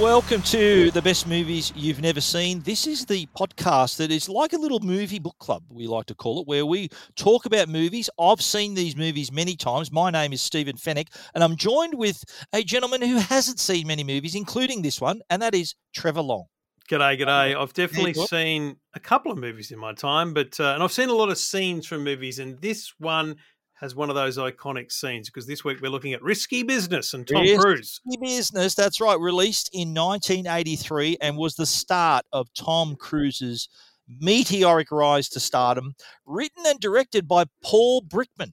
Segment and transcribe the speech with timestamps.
[0.00, 2.60] Welcome to the best movies you've never seen.
[2.60, 6.14] This is the podcast that is like a little movie book club, we like to
[6.14, 8.10] call it, where we talk about movies.
[8.20, 9.90] I've seen these movies many times.
[9.90, 14.04] My name is Stephen Fenech, and I'm joined with a gentleman who hasn't seen many
[14.04, 16.44] movies, including this one, and that is Trevor Long.
[16.90, 17.58] G'day, g'day.
[17.58, 21.08] I've definitely seen a couple of movies in my time, but uh, and I've seen
[21.08, 23.36] a lot of scenes from movies, and this one
[23.80, 27.26] has one of those iconic scenes because this week we're looking at Risky Business and
[27.26, 28.00] Tom Risky Cruise.
[28.06, 33.68] Risky Business, that's right, released in 1983 and was the start of Tom Cruise's
[34.08, 38.52] meteoric rise to stardom, written and directed by Paul Brickman.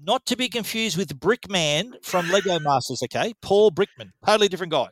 [0.00, 3.34] Not to be confused with Brickman from Lego Masters, okay?
[3.42, 4.88] Paul Brickman, totally different guy.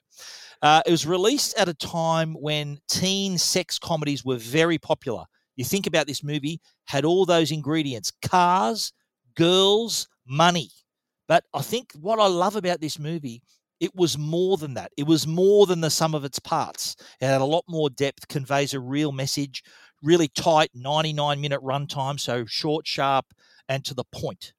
[0.62, 5.24] Uh, it was released at a time when teen sex comedies were very popular.
[5.56, 8.92] You think about this movie, had all those ingredients cars,
[9.36, 10.70] girls, money.
[11.28, 13.42] But I think what I love about this movie,
[13.80, 14.92] it was more than that.
[14.96, 16.96] It was more than the sum of its parts.
[17.20, 19.62] It had a lot more depth, conveys a real message,
[20.02, 23.26] really tight 99 minute runtime, so short, sharp,
[23.68, 24.53] and to the point.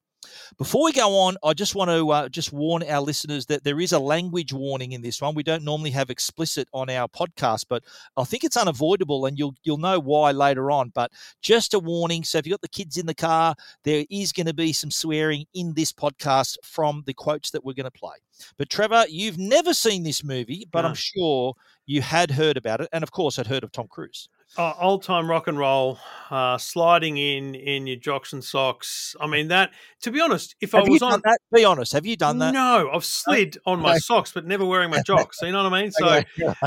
[0.58, 3.80] Before we go on, I just want to uh, just warn our listeners that there
[3.80, 5.36] is a language warning in this one.
[5.36, 7.84] We don't normally have explicit on our podcast, but
[8.18, 10.90] I think it's unavoidable, and you'll you'll know why later on.
[10.94, 12.24] But just a warning.
[12.24, 14.92] So if you've got the kids in the car, there is going to be some
[14.92, 18.16] swearing in this podcast from the quotes that we're going to play.
[18.58, 20.90] But Trevor, you've never seen this movie, but No.
[20.90, 21.54] I'm sure
[21.86, 24.28] you had heard about it, and of course, had heard of Tom Cruise.
[24.58, 26.00] Uh, old time rock and roll,
[26.32, 29.16] uh, sliding in in your jocks and socks.
[29.20, 29.72] I mean that.
[30.04, 31.40] To be honest, if Have I was on, that?
[31.54, 31.92] Be honest.
[31.94, 32.54] Have you done that?
[32.54, 35.40] no, I've slid on my socks, but never wearing my jocks.
[35.42, 35.92] You know what I mean?
[35.92, 36.22] So.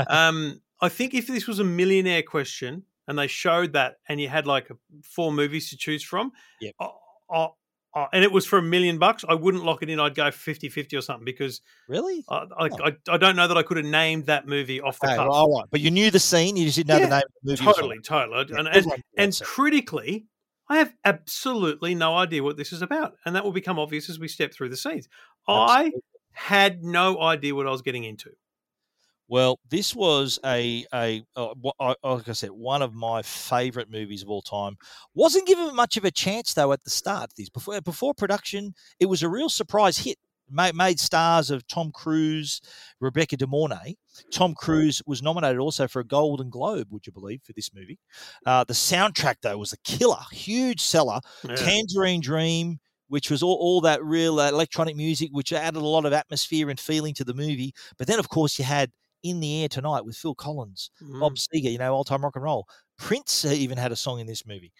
[0.07, 4.29] Um, I think if this was a millionaire question and they showed that, and you
[4.29, 4.69] had like
[5.03, 6.75] four movies to choose from, Yep.
[6.79, 6.89] I-
[7.31, 7.49] I-
[7.95, 9.99] I- and it was for a million bucks, I wouldn't lock it in.
[9.99, 12.23] I'd go 50 50 or something because really?
[12.29, 12.65] I, I.
[12.65, 15.27] I, I don't know that I could have named that movie off the Okay, cuff.
[15.29, 15.65] well, all right.
[15.71, 16.55] But you knew the scene.
[16.55, 17.63] You just didn't know Yeah, the name of the movie.
[17.73, 18.45] totally, totally.
[18.49, 20.27] Yeah, and and, and critically,
[20.69, 23.15] I have absolutely no idea what this is about.
[23.25, 25.07] And that will become obvious as we step through the scenes.
[25.47, 25.91] I
[26.33, 28.29] had no idea what I was getting into.
[29.29, 33.89] Well, this was a a uh, wha- uh, like I said, one of my favourite
[33.89, 34.75] movies of all time.
[35.13, 37.29] Wasn't given much of a chance though at the start.
[37.37, 40.17] This before before production, it was a real surprise hit.
[40.51, 42.59] Made, made stars of Tom Cruise,
[42.99, 43.97] Rebecca De Mornay.
[44.33, 47.99] Tom Cruise was nominated also for a Golden Globe, would you believe, for this movie?
[48.47, 51.19] Uh, the soundtrack though was a killer, huge seller.
[51.47, 51.55] Yeah.
[51.55, 52.79] Tangerine Dream,
[53.09, 56.71] which was all, all that real uh, electronic music, which added a lot of atmosphere
[56.71, 57.71] and feeling to the movie.
[57.99, 58.89] But then, of course, you had
[59.23, 61.37] In the Air Tonight with Phil Collins, Bob Mm.
[61.37, 62.67] Seger, you know, old time rock and roll.
[62.97, 64.73] Prince uh, even had a song in this movie.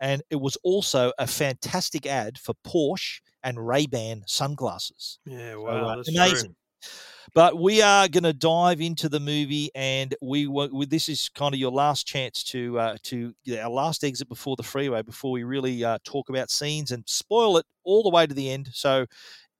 [0.00, 5.18] And it was also a fantastic ad for Porsche and Ray-Ban sunglasses.
[5.24, 5.86] Yeah, So, wow.
[5.88, 6.54] uh, that's amazing.
[7.34, 11.54] But we are going to dive into the movie, and we, we this is kind
[11.54, 15.30] of your last chance to uh, to yeah, our last exit before the freeway before
[15.30, 18.70] we really uh, talk about scenes and spoil it all the way to the end.
[18.72, 19.06] So,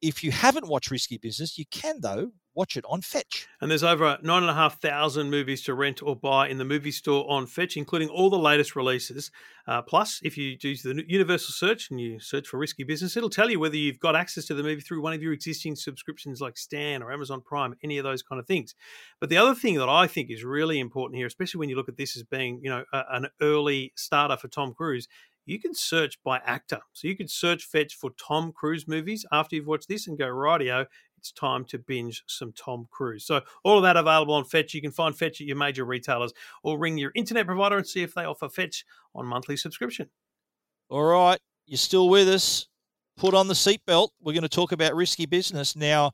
[0.02, 3.48] if you haven't watched Risky Business, you can though watch it on Fetch.
[3.60, 6.64] And there's over nine and a half thousand movies to rent or buy in the
[6.64, 9.30] movie store on Fetch, including all the latest releases.
[9.66, 13.30] Uh, plus, if you do the universal search and you search for risky business, it'll
[13.30, 16.40] tell you whether you've got access to the movie through one of your existing subscriptions
[16.40, 18.74] like Stan or Amazon Prime, any of those kind of things.
[19.20, 21.88] But the other thing that I think is really important here, especially when you look
[21.88, 25.08] at this as being, you know, a, an early starter for Tom Cruise,
[25.44, 26.80] you can search by actor.
[26.92, 30.26] So you could search Fetch for Tom Cruise movies after you've watched this and go,
[30.26, 30.86] rightio,
[31.22, 33.24] it's time to binge some Tom Cruise.
[33.24, 34.74] So all of that available on Fetch.
[34.74, 36.32] You can find Fetch at your major retailers
[36.64, 38.84] or ring your internet provider and see if they offer Fetch
[39.14, 40.08] on monthly subscription.
[40.88, 42.66] All right, you're still with us.
[43.16, 44.08] Put on the seatbelt.
[44.20, 45.76] We're going to talk about risky business.
[45.76, 46.10] Now,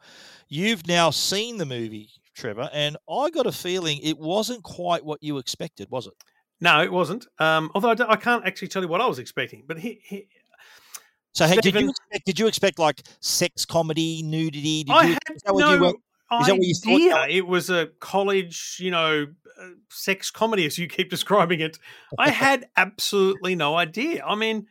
[0.48, 5.22] you've now seen the movie, Trevor, and I got a feeling it wasn't quite what
[5.22, 6.12] you expected, was it?
[6.60, 7.26] No, it wasn't.
[7.38, 9.64] Um, although I, I can't actually tell you what I was expecting.
[9.66, 10.28] But he, he,
[11.38, 14.82] So, hey, did you expect, did you expect like sex comedy, nudity?
[14.82, 15.96] Did I you, had is that what you no went-
[16.40, 17.22] is that what you thought?
[17.22, 19.26] idea it was a college, you know,
[19.62, 21.78] uh, sex comedy, as you keep describing it.
[22.18, 24.24] I had absolutely no idea.
[24.24, 24.66] I mean,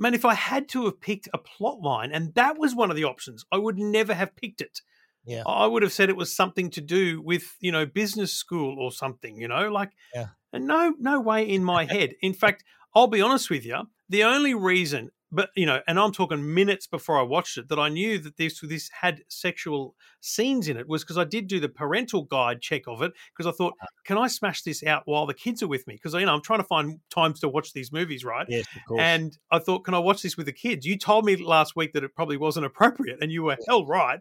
[0.00, 2.96] man, if I had to have picked a plot line, and that was one of
[2.96, 4.80] the options, I would never have picked it.
[5.24, 5.44] Yeah.
[5.46, 8.90] I would have said it was something to do with, you know, business school or
[8.90, 10.26] something, you know, like, Yeah.
[10.52, 12.14] and no, no way in my head.
[12.20, 12.64] In fact,
[12.96, 13.76] I'll be honest with you,
[14.08, 17.78] the only reason, but you know, and I'm talking minutes before I watched it, that
[17.78, 21.60] I knew that this this had sexual scenes in it was because I did do
[21.60, 23.74] the parental guide check of it because I thought,
[24.04, 25.94] can I smash this out while the kids are with me?
[25.94, 28.46] Because you know, I'm trying to find times to watch these movies, right?
[28.48, 29.00] Yes, of course.
[29.02, 30.86] And I thought, can I watch this with the kids?
[30.86, 34.20] You told me last week that it probably wasn't appropriate, and you were hell right.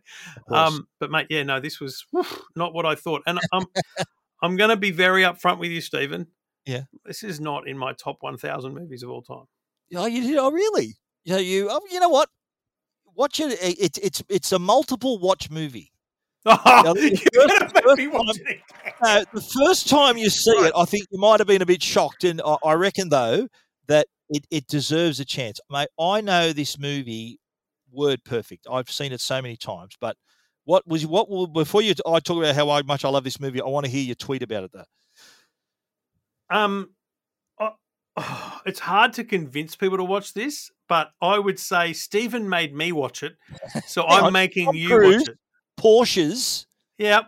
[0.52, 3.22] Um, but mate, yeah, no, this was woof, not what I thought.
[3.26, 3.66] And I'm
[4.42, 6.28] I'm going to be very upfront with you, Stephen.
[6.66, 6.84] Yeah.
[7.06, 9.46] this is not in my top 1,000 movies of all time.
[9.96, 10.38] Oh, you did?
[10.38, 10.96] Oh, really?
[11.26, 11.68] Yeah, you.
[11.72, 12.30] Oh, you know what?
[13.16, 13.52] Watch it.
[13.62, 15.92] it- It's it's it's a multiple watch movie.
[16.46, 18.94] Oh, the first- going to make first time- it.
[19.02, 21.84] Uh, the first time you see it, I think you might have been a bit
[21.84, 23.48] shocked, and I, I reckon though
[23.88, 25.90] that it, it deserves a chance, mate.
[26.00, 27.40] I know this movie
[27.92, 28.68] word perfect.
[28.72, 30.16] I've seen it so many times, but
[30.66, 31.94] what was what will before you?
[32.08, 33.62] I talk about how much I love this movie.
[33.62, 34.86] I want to hear your tweet about it though.
[36.50, 36.90] Um,
[38.20, 42.74] I- it's hard to convince people to watch this, but I would say Stephen made
[42.74, 43.36] me watch it,
[43.88, 45.20] so I'm on, making Tom you Cruise?
[45.22, 45.38] watch it.
[45.80, 46.66] Porsches,
[46.98, 47.22] Yeah.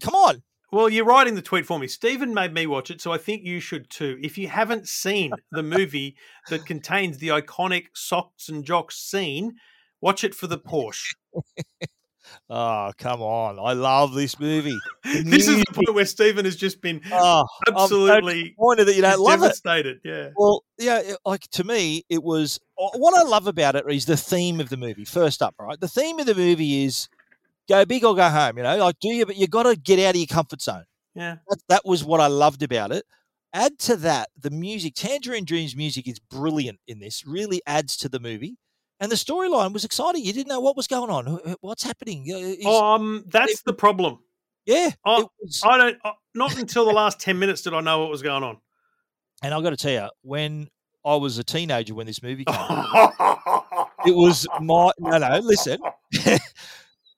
[0.00, 0.42] Come on.
[0.72, 1.86] Well, you're writing the tweet for me.
[1.86, 4.18] Stephen made me watch it, so I think you should too.
[4.22, 6.16] If you haven't seen the movie
[6.48, 9.52] that contains the iconic socks and jocks scene,
[10.00, 11.12] watch it for the Porsche.
[12.50, 13.58] Oh, come on.
[13.58, 14.78] I love this movie.
[15.04, 18.94] this is the point where Stephen has just been Oh, I'm so absolutely disappointed that
[18.96, 19.42] you don't love it.
[19.42, 19.98] devastated.
[20.04, 20.30] Yeah.
[20.36, 24.16] Well, yeah, like to me, it was uh, what I love about it is the
[24.16, 25.04] theme of the movie.
[25.04, 25.78] First up, right?
[25.80, 27.08] The theme of the movie is
[27.68, 28.56] go big or go home.
[28.58, 30.84] You know, like do you, but you got to get out of your comfort zone.
[31.14, 31.36] Yeah.
[31.48, 33.04] That, that was what I loved about it.
[33.54, 34.94] Add to that the music.
[34.94, 37.26] Tangerine Dream's music is brilliant in this.
[37.26, 38.56] Really adds to the movie,
[39.02, 40.24] and the storyline was exciting.
[40.24, 41.56] You didn't know what was going on.
[41.60, 42.24] What's happening?
[42.64, 44.20] Uh, Um, that's the problem.
[44.64, 45.98] yeah, it was- I don't.
[46.04, 48.56] uh, Not until the last ten minutes did I know what was going on.
[49.42, 50.68] and I've got to tell you, when
[51.04, 55.78] I was a teenager when this movie came, out, it was my no no listen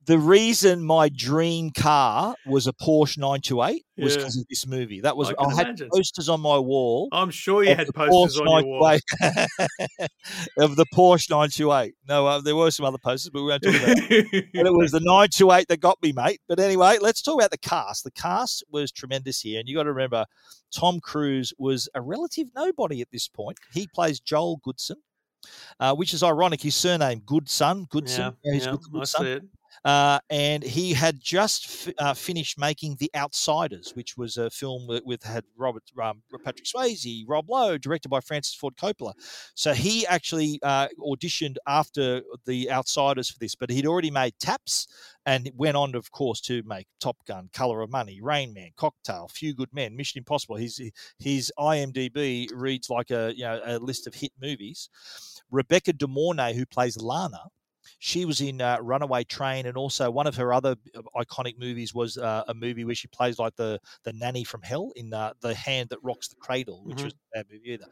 [0.07, 4.19] the reason my dream car was a porsche 928 was Yeah.
[4.19, 5.89] because of this movie that was I i, had imagine.
[5.93, 8.99] posters on my wall I'm sure you had posters Porsche on your wall.
[10.59, 13.75] of the porsche 928 no uh, there were some other posters but we won't talk
[13.75, 17.35] about it but it was the 928 that got me mate but anyway let's talk
[17.39, 20.25] about the cast the cast was tremendous here and you got to remember
[20.75, 24.97] tom cruise was a relative nobody at this point he plays joel goodson
[25.79, 26.63] uh, which is ironic.
[26.63, 28.35] His surname Goodson, Goodson.
[28.45, 29.25] yeah, yeah, good- I son.
[29.27, 29.43] see it.
[29.85, 34.87] Uh, and he had just f- uh, finished making The Outsiders, which was a film
[34.87, 39.13] with, with had Robert um, Patrick Swayze, Rob Lowe, directed by Francis Ford Coppola.
[39.55, 44.87] So he actually uh, auditioned after The Outsiders for this, but he'd already made Taps
[45.27, 49.29] and went on, of course, to make Top Gun, Color of Money, Rain Man, Cocktail,
[49.29, 50.57] Few Good Men, Mission Impossible.
[50.57, 50.81] His
[51.19, 54.89] his IMDb reads like a you know a list of hit movies.
[55.51, 57.43] Rebecca De Mornay, who plays Lana,
[57.99, 61.95] she was in uh, Runaway Train, and also one of her other uh, iconic movies
[61.95, 65.33] was uh, a movie where she plays like the the nanny from hell in uh,
[65.41, 67.05] The Hand That Rocks the Cradle, which Mhm.
[67.05, 67.87] was a bad movie either.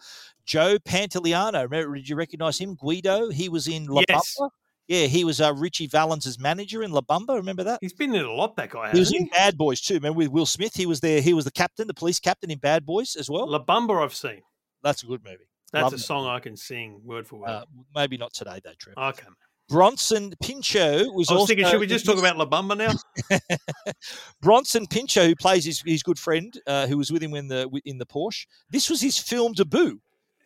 [0.44, 1.94] Joe Pantoliano, remember?
[1.94, 2.74] Did you recognize him?
[2.74, 3.30] Guido.
[3.30, 4.36] He was in La Yes.
[4.38, 4.50] Bamba.
[4.88, 7.36] Yeah, he was uh, Ritchie Valens' manager in La Bamba.
[7.36, 7.78] Remember that?
[7.80, 8.56] He's been in a lot.
[8.56, 8.90] That guy.
[8.92, 9.94] He was hasn't in Bad Boys too.
[9.94, 10.74] Remember with Will Smith?
[10.74, 11.20] He was there.
[11.22, 13.48] He was the captain, the police captain in Bad Boys as well.
[13.48, 14.02] La Bamba.
[14.02, 14.42] I've seen.
[14.82, 15.48] That's a good movie.
[15.72, 17.48] That's Love a song I can sing word for word.
[17.48, 19.00] Uh, maybe not today though, Trevor.
[19.00, 19.26] okay.
[19.72, 23.38] Bronson Pinchot was I was also thinking, should we just talk about La Bamba now?
[24.42, 27.70] Bronson Pinchot, who plays his, his good friend, uh, who was with him in the
[27.86, 28.46] in the Porsche.
[28.68, 29.98] This was his film debut,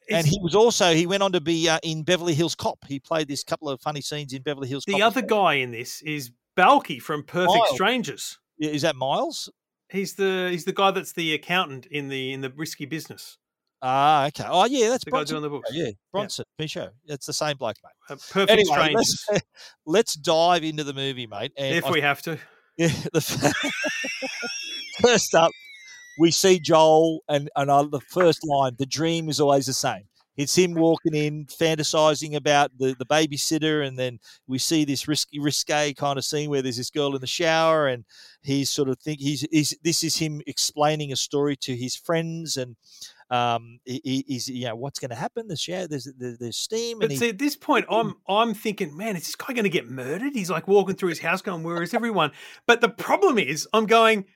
[0.08, 2.78] and he was also he went on to be uh, in Beverly Hills Cop.
[2.86, 4.84] He played this couple of funny scenes in Beverly Hills.
[4.84, 5.02] the Cop.
[5.02, 7.74] other guy in this is Balki from Perfect Miles.
[7.74, 8.38] Strangers.
[8.60, 9.50] Is that Miles?
[9.90, 13.38] He's the he's the guy that's the accountant in the in the risky business.
[13.82, 14.44] Ah, okay.
[14.48, 15.34] Oh, yeah, that's The guy Bronson.
[15.34, 15.70] doing the books.
[15.72, 16.92] Yeah, Bronson Pinchot.
[17.06, 17.92] It's the same bloke, mate.
[18.10, 19.24] Uh, Perfect Anyway, Strangers.
[19.30, 19.44] let's,
[19.86, 21.52] let's dive into the movie, mate.
[21.56, 22.38] And If I we have to.
[22.78, 23.22] Yeah, the
[25.02, 25.50] first up,
[26.18, 30.02] we see Joel, and and the first line, the dream is always the same.
[30.36, 35.38] It's him walking in, fantasizing about the, the babysitter, and then we see this risky,
[35.40, 38.04] risque kind of scene where there's this girl in the shower, and
[38.42, 42.58] he's sort of think he's, he's this is him explaining a story to his friends,
[42.58, 42.76] and
[43.30, 45.48] um, he- you know what's going to happen.
[45.48, 48.96] The shower, there's there's, steam, But and he, see, at this point, I'm I'm thinking,
[48.96, 50.34] man, is this guy going to get murdered?
[50.34, 52.32] He's like walking through his house, going, "Where is everyone?"
[52.66, 54.26] But the problem is, I'm going,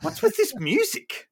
[0.00, 1.28] "What's with this music?"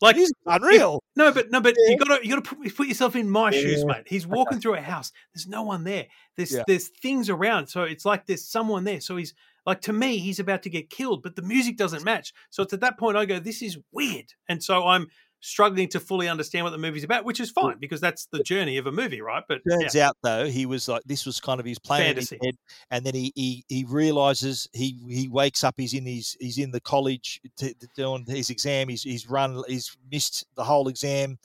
[0.00, 1.02] Like, he's unreal.
[1.16, 3.84] no, but no, but you got to you got to put, yourself in my shoes,
[3.84, 4.04] mate.
[4.06, 5.10] He's walking through a house.
[5.34, 6.06] There's no one there.
[6.36, 6.62] There's Yeah.
[6.68, 9.00] there's things around, so it's like there's someone there.
[9.00, 9.34] So he's
[9.66, 12.32] like, to me, he's about to get killed, but the music doesn't match.
[12.48, 15.08] So it's at that point I go, this is weird, and so I'm
[15.40, 18.76] struggling to fully understand what the movie's about, which is fine because that's the journey
[18.76, 19.44] of a movie, right?
[19.48, 19.78] But yeah.
[19.78, 22.56] turns out though he was like this was kind of his plan in his head
[22.90, 26.70] and then he he, he realizes he he wakes up he's in his he's in
[26.70, 31.38] the college to, to doing his exam he's he's run he's missed the whole exam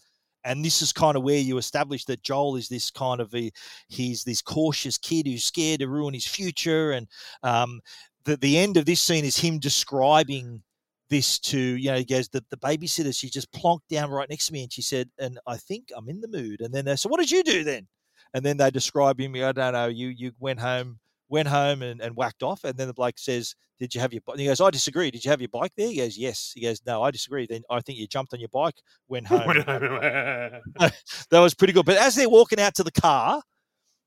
[0.45, 3.51] and this is kind of where you establish that Joel is this kind of a
[3.87, 7.07] he's this cautious kid who's scared to ruin his future and
[7.43, 7.81] um
[8.25, 10.63] the the end of this scene is him describing
[11.09, 14.47] this to you know he goes the, the babysitter she just plonked down right next
[14.47, 16.61] to me and she said and i think i'm in the mood.
[16.61, 17.87] And then they said what did you do then?
[18.33, 21.99] And then they describe him i don't know you you went home went home and,
[21.99, 22.63] and whacked off.
[22.63, 25.11] And then the bloke says did you have your bike he goes i disagree.
[25.11, 25.87] Did you have your bike there?
[25.87, 26.51] He goes yes.
[26.55, 27.47] He goes no i disagree.
[27.47, 28.75] Then i think you jumped on your bike
[29.07, 29.41] went home.
[31.29, 31.85] That was pretty good.
[31.85, 33.41] But as they're walking out to the car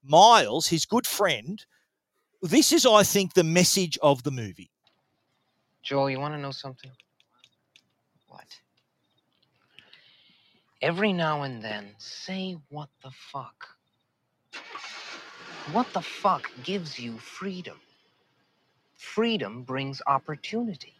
[0.07, 1.65] miles his good friend
[2.43, 4.71] this is i think the message of the movie
[5.87, 6.90] Joel, you want to know something?
[8.26, 8.59] What?
[10.83, 13.69] Every now and then, say what the fuck.
[15.71, 17.78] What the fuck gives you freedom?
[18.97, 20.95] Freedom brings opportunity.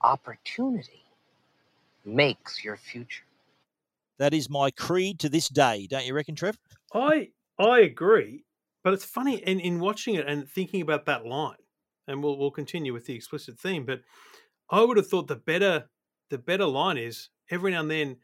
[0.00, 1.02] Opportunity
[2.04, 3.24] makes your future.
[4.18, 6.56] that is my creed to this day don't you reckon trev
[6.94, 8.44] I I agree,
[8.84, 11.65] but it's funny in, in watching it and thinking about that line,
[12.08, 13.84] and we'll we'll continue with the explicit theme.
[13.84, 14.00] But
[14.70, 15.88] I would have thought the better
[16.30, 18.16] the better line is every now and then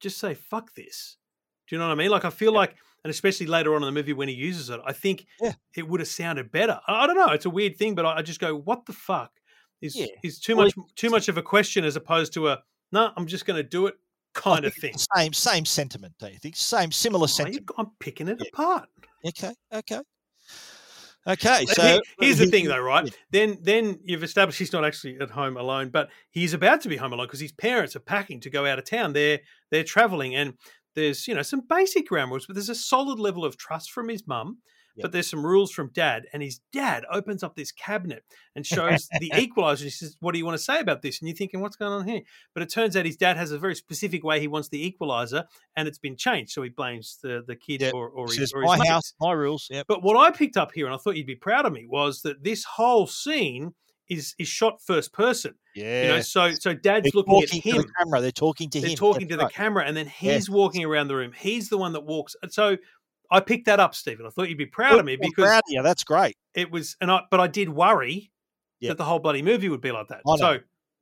[0.00, 1.16] just say fuck this.
[1.68, 2.10] Do you know what I mean?
[2.10, 2.74] Like I feel like,
[3.04, 5.52] and especially later on in the movie when he uses it, I think Yeah.
[5.76, 6.80] it would have sounded better.
[6.88, 7.28] I, don't know.
[7.28, 9.30] It's a weird thing, but I, I just go, what the fuck
[9.80, 10.06] is Yeah.
[10.24, 13.26] is too Well, much too much of a question as opposed to a no, I'm
[13.26, 13.94] just going to do it
[14.34, 14.94] kind of thing.
[15.16, 16.56] Same, same sentiment, don't you think?
[16.56, 17.70] Same, similar sentiment.
[17.78, 18.48] I'm picking it Yeah.
[18.52, 18.88] apart.
[19.26, 20.00] Okay, okay,
[21.26, 21.66] okay.
[21.66, 23.06] So here's the thing, though, right?
[23.06, 23.12] yeah.
[23.30, 26.96] Then, then you've established he's not actually at home alone, but he's about to be
[26.96, 29.12] home alone because his parents are packing to go out of town.
[29.12, 30.54] They're they're traveling, and
[30.94, 34.08] there's you know some basic ground rules, but there's a solid level of trust from
[34.08, 34.58] his mum.
[34.96, 35.02] Yep.
[35.02, 39.08] But there's some rules from dad, and his dad opens up this cabinet and shows
[39.20, 39.84] the equalizer.
[39.84, 41.92] He says, "What do you want to say about this?" And you're thinking, "What's going
[41.92, 42.22] on here?"
[42.54, 45.44] But it turns out his dad has a very specific way he wants the equalizer,
[45.76, 46.52] and it's been changed.
[46.52, 47.94] So he blames the the kid Yep.
[47.94, 48.88] or, or his, or his my mates.
[48.88, 49.68] house, my rules.
[49.70, 49.86] Yep.
[49.88, 52.22] But what I picked up here, and I thought you'd be proud of me, was
[52.22, 53.74] that this whole scene
[54.08, 55.54] is is shot first person.
[55.74, 56.02] Yeah.
[56.02, 57.76] You know, so so dad's They're looking at talking to him.
[57.82, 58.20] the camera.
[58.20, 58.96] They're talking to They're him.
[58.96, 61.32] talking That's to the camera, and then he's walking around the room.
[61.34, 62.36] He's the one that walks.
[62.42, 62.76] And so
[63.32, 64.26] I picked that up, Stephen.
[64.26, 65.82] I thought you'd be proud Good, of me because proud of you.
[65.82, 66.36] That's great.
[66.54, 68.30] it was, and I but I did worry
[68.80, 68.90] Yeah.
[68.90, 70.20] that the whole bloody movie would be like that.
[70.36, 70.58] So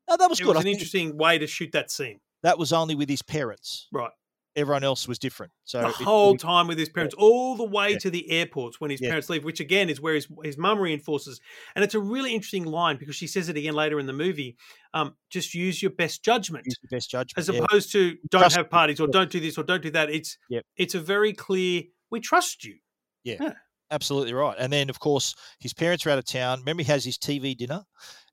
[0.09, 0.57] No, that was it good.
[0.57, 2.21] was an interesting way to shoot that scene.
[2.43, 3.87] that was only with his parents.
[3.93, 4.11] Right.
[4.57, 5.53] Everyone else was different.
[5.65, 7.99] So the it- whole it- time with his parents, all the way Yeah.
[7.99, 9.11] to the airports when his Yeah.
[9.11, 11.41] parents leave, which again is where his his mum reinforces.
[11.77, 14.57] And it's a really interesting line because she says it again later in the movie.
[14.95, 16.65] Um, just use your best judgment.
[16.67, 17.39] use your best judgment.
[17.39, 17.61] As yeah.
[17.63, 20.11] opposed to don't trust have parties or don't do this or don't do that.
[20.11, 20.37] It's
[20.77, 22.77] it's a very clear we trust you.
[23.25, 23.53] Yeah.
[23.93, 24.57] Absolutely right.
[24.59, 26.61] And then, of course, his parents are out of town.
[26.61, 27.83] Remember, he has his TV dinner,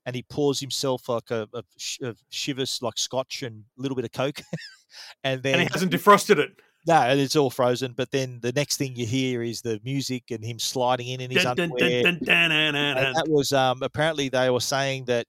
[0.06, 1.62] and he pours himself like a, a,
[2.04, 4.40] a shivers like scotch and a little bit of coke,
[5.24, 6.50] and then And he hasn't defrosted it.
[6.86, 7.92] no, and it's all frozen.
[7.96, 11.30] But then the next thing you hear is the music and him sliding in in
[11.32, 12.04] his Dun, underwear.
[12.04, 15.26] dun, dun, And that was um, apparently they were saying that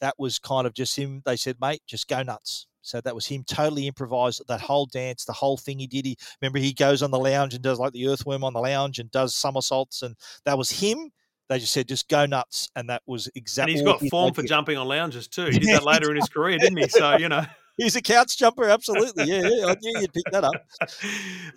[0.00, 1.22] that was kind of just him.
[1.24, 5.24] They said, "Mate, just go nuts." So that was him totally improvised that whole dance,
[5.24, 6.06] the whole thing he did.
[6.06, 8.98] He remember he goes on the lounge and does like the earthworm on the lounge
[8.98, 11.10] and does somersaults, and that was him.
[11.48, 13.72] They just said, just go nuts, and that was And exactly.
[13.72, 15.46] he's all got form for jumping on lounges too.
[15.52, 16.88] He did that later in his career, didn't he?
[16.88, 17.44] So you know.
[17.78, 19.26] He's a couch jumper, absolutely.
[19.26, 19.66] Yeah, yeah.
[19.66, 20.52] I knew you'd pick that up.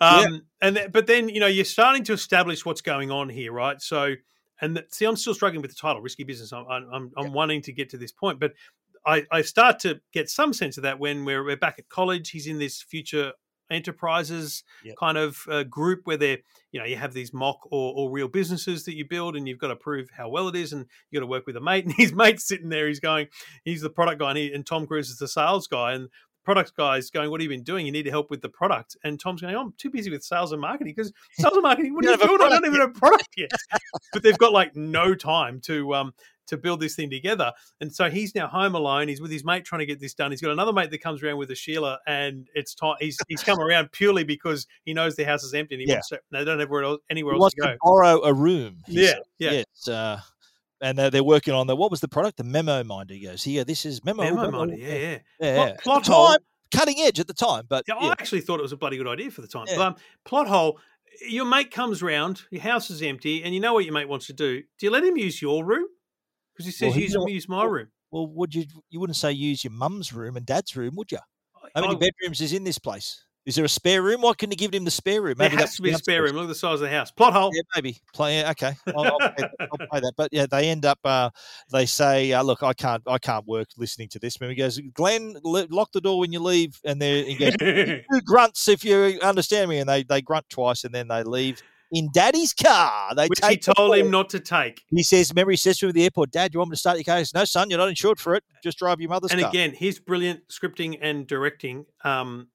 [0.00, 3.50] um, and th- but then you know you're starting to establish what's going on here,
[3.50, 3.82] right?
[3.82, 4.14] So,
[4.60, 6.52] and see, I'm still struggling with the title, risky business.
[6.52, 8.52] I'm I'm, I'm, I'm wanting to get to this point, but
[9.06, 12.30] I, I start to get some sense of that when we're, we're back at college.
[12.30, 13.32] He's in this future
[13.70, 14.96] enterprises Yep.
[14.96, 16.38] kind of uh, group where they're
[16.72, 19.58] you know you have these mock or, or real businesses that you build and you've
[19.58, 21.84] got to prove how well it is and you got to work with a mate
[21.86, 23.28] and his mate's sitting there he's going
[23.64, 26.08] he's the product guy and, he, and tom cruise is the sales guy and
[26.44, 27.86] product guy's going, "What have you been doing?
[27.86, 30.52] You need to help with the product." And Tom's going, "I'm too busy with sales
[30.52, 31.94] and marketing because sales and marketing.
[31.94, 32.52] What are you don't have a doing?
[32.52, 33.50] I don't even have a product yet."
[34.12, 36.14] but they've got like no time to um
[36.48, 37.52] to build this thing together.
[37.80, 39.06] And so he's now home alone.
[39.06, 40.32] He's with his mate trying to get this done.
[40.32, 42.96] He's got another mate that comes around with a Sheila, and it's time.
[43.00, 45.94] He's he's come around purely because he knows the house is empty and he Yeah.
[45.96, 46.20] wants to.
[46.32, 47.66] They don't have anywhere else, anywhere He else to go.
[47.72, 48.78] to borrow a room.
[48.88, 49.18] Yeah, said.
[49.38, 49.50] yeah.
[49.52, 50.20] Yes, uh,
[50.82, 52.36] and uh, they're working on the what was the product?
[52.36, 53.14] The memo minder.
[53.14, 54.22] He goes, here, this is memo.
[54.24, 55.18] Memo memo, minder, yeah, yeah.
[55.40, 55.66] yeah.
[55.66, 55.72] Yeah.
[55.82, 56.28] Plot hole.
[56.28, 56.38] time,
[56.72, 58.08] cutting edge at the time, but Yeah, yeah.
[58.08, 59.66] I actually thought it was a bloody good idea for the time.
[59.66, 60.78] But, um, plot hole.
[61.28, 64.26] Your mate comes round, your house is empty, and you know what your mate wants
[64.26, 64.60] to do.
[64.60, 65.86] Do you let him use your room?
[66.52, 67.88] Because he says Well, he use, use my room.
[68.10, 68.64] Well, would you?
[68.90, 71.18] You wouldn't say use your mum's room and dad's room, would you?
[71.74, 73.24] How many I- bedrooms is in this place?
[73.44, 74.20] Is there a spare room?
[74.20, 75.34] Why couldn't you give him the spare room?
[75.36, 76.36] there Maybe has to be a spare room.
[76.36, 77.10] Look at the size of the house.
[77.10, 77.50] Plot hole.
[77.52, 77.98] Yeah, maybe.
[78.14, 78.44] Play.
[78.50, 78.72] Okay.
[78.86, 80.12] I'll, I'll, play, that- I'll play that.
[80.16, 81.00] But yeah, they end up.
[81.04, 81.30] Uh,
[81.72, 83.02] they say, uh, "Look, I can't.
[83.06, 86.32] I can't work listening to this." And he goes, "Glenn, le- lock the door when
[86.32, 90.22] you leave." And they he goes, "Do grunts if you understand me." And they they
[90.22, 93.12] grunt twice, and then they leave in Daddy's car.
[93.16, 94.82] They Which he told him not to take.
[94.88, 96.80] He says, "Remember, he says to him at the airport, Dad, you want me to
[96.80, 98.44] start your car?" He goes, "No, son, you're not insured for it.
[98.62, 101.86] Just drive your mother's And car." again, his brilliant scripting and directing.
[102.04, 102.46] Um,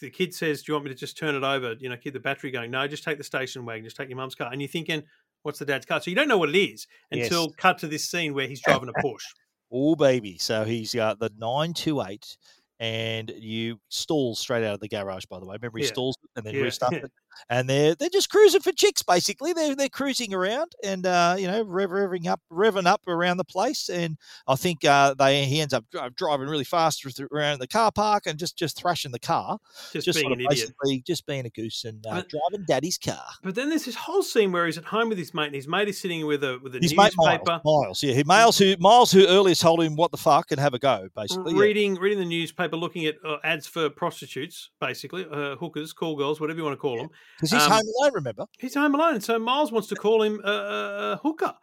[0.00, 2.12] the kid says, "Do you want me to just turn it over?" You know, keep
[2.14, 2.70] the battery going.
[2.70, 3.84] No, just take the station wagon.
[3.84, 4.50] Just take your mum's car.
[4.52, 5.04] And you're thinking,
[5.42, 7.30] "What's the dad's car?" So you don't know what it is Yes.
[7.30, 9.34] until cut to this scene where he's driving a Porsche.
[9.72, 10.38] Oh baby!
[10.38, 12.36] So he's got the nine two eight,
[12.80, 15.26] and you stall straight out of the garage.
[15.26, 15.84] By the way, remember he Yeah.
[15.84, 16.58] stalls and then Yeah.
[16.58, 17.12] restarts it,
[17.48, 19.02] and they're they're just cruising for chicks.
[19.02, 23.36] Basically, they're they're cruising around and uh, you know rev, revving up revving up around
[23.38, 23.88] the place.
[23.88, 24.16] And
[24.46, 25.84] I think uh, they he ends up
[26.16, 29.58] driving really fast around the car park and just just thrashing the car,
[29.92, 30.68] Just, just being sort an of idiot.
[30.82, 33.22] basically just being a goose and uh, But- driving daddy's car.
[33.42, 35.66] But then there's this whole scene where he's at home with his mate, and his
[35.68, 38.58] mate is sitting with a with a His mate newspaper, Miles, Miles, yeah, he Miles
[38.58, 41.54] who Miles who earlier told him what the fuck and have a go, basically.
[41.54, 41.60] yeah.
[41.60, 46.40] reading reading the newspaper, looking at uh, ads for prostitutes, basically uh, hookers, call girls,
[46.40, 47.08] whatever you want to call them.
[47.36, 48.46] Because he's Um, home alone, remember?
[48.58, 51.54] He's home alone, so Miles wants to call him a, a, a hooker,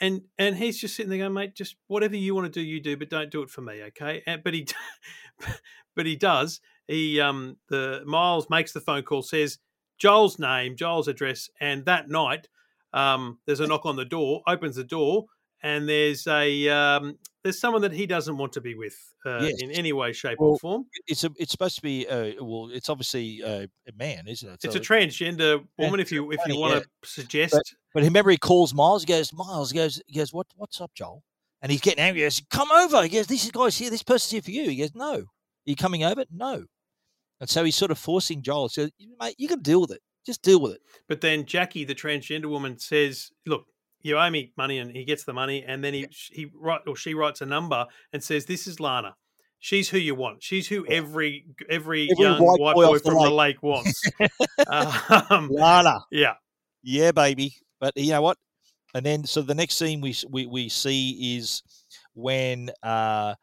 [0.00, 2.80] and and he's just sitting there going, "Mate, just whatever you want to do, you
[2.80, 4.66] do, but don't do it for me, okay?" And, but he,
[5.96, 6.60] but he does.
[6.88, 9.58] He um the Miles makes the phone call, says
[9.98, 12.48] Joel's name, Joel's address, and that night,
[12.92, 14.42] um, there's a knock on the door.
[14.46, 15.26] Opens the door,
[15.62, 19.60] and there's a um, there's someone that he doesn't want to be with uh, Yes.
[19.60, 20.86] in any way, shape, Well, or form.
[21.06, 21.30] It's a.
[21.36, 22.06] It's supposed to be.
[22.06, 24.64] Uh, well, it's obviously uh, a man, isn't it?
[24.64, 26.00] It's a transgender woman.
[26.00, 26.80] If you if you want yeah.
[26.80, 27.54] to suggest,
[27.94, 29.02] But remember, he calls Miles.
[29.02, 29.70] He goes, Miles.
[29.70, 30.02] He goes.
[30.06, 30.32] He goes.
[30.32, 30.46] What?
[30.56, 31.22] What's up, Joel?
[31.62, 32.20] And he's getting angry.
[32.20, 33.02] He goes, Come over.
[33.02, 33.26] He goes.
[33.26, 33.90] This guy's here.
[33.90, 34.70] This person's here for you.
[34.70, 35.14] He goes, No.
[35.14, 35.24] Are
[35.70, 36.24] you coming over?
[36.30, 36.64] No.
[37.40, 38.68] And so he's sort of forcing Joel.
[38.68, 38.88] So,
[39.20, 40.00] mate, you can deal with it.
[40.24, 40.80] Just deal with it.
[41.08, 43.66] But then Jackie, the transgender woman, says, "Look,
[44.06, 46.96] you owe me money," and he gets the money, and then he he write or
[46.96, 49.16] she writes a number and says, "This is Lana.
[49.58, 50.42] She's who you want.
[50.42, 53.56] She's who every every, Every young white white, boy boy, the from the lake.
[53.56, 54.02] lake wants."
[55.30, 55.98] um, Lana.
[56.10, 56.34] yeah,
[56.82, 57.54] Yeah, baby.
[57.80, 58.38] But you know what?
[58.94, 61.62] And then, so the next scene we we, we see is
[62.14, 63.34] when uh,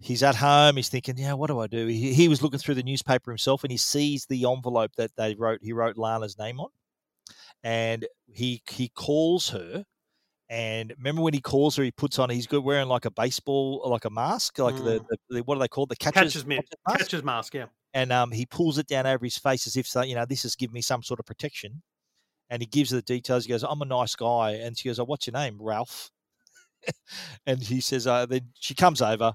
[0.00, 0.76] he's at home.
[0.76, 1.86] He's thinking, yeah, what do I do?
[1.86, 5.34] He, he was looking through the newspaper himself, and he sees the envelope that they
[5.34, 5.60] wrote.
[5.62, 6.70] He wrote Lana's name on,
[7.62, 9.84] and he he calls her.
[10.50, 12.30] And remember when he calls her, he puts on.
[12.30, 15.06] He's good wearing like a baseball, like a mask, like the, Mm.
[15.08, 15.84] the, the what do they call?
[15.86, 16.64] The catcher's, catcher's mask?
[16.98, 17.54] catches mask.
[17.54, 20.24] Yeah, and um, he pulls it down over his face as if so, you know
[20.24, 21.82] this is giving me some sort of protection.
[22.50, 23.44] And he gives her the details.
[23.44, 26.10] He goes, "I'm a nice guy," and she goes, "Oh, what's your name, Ralph?"
[27.46, 29.32] and he says, uh, "Then she comes over,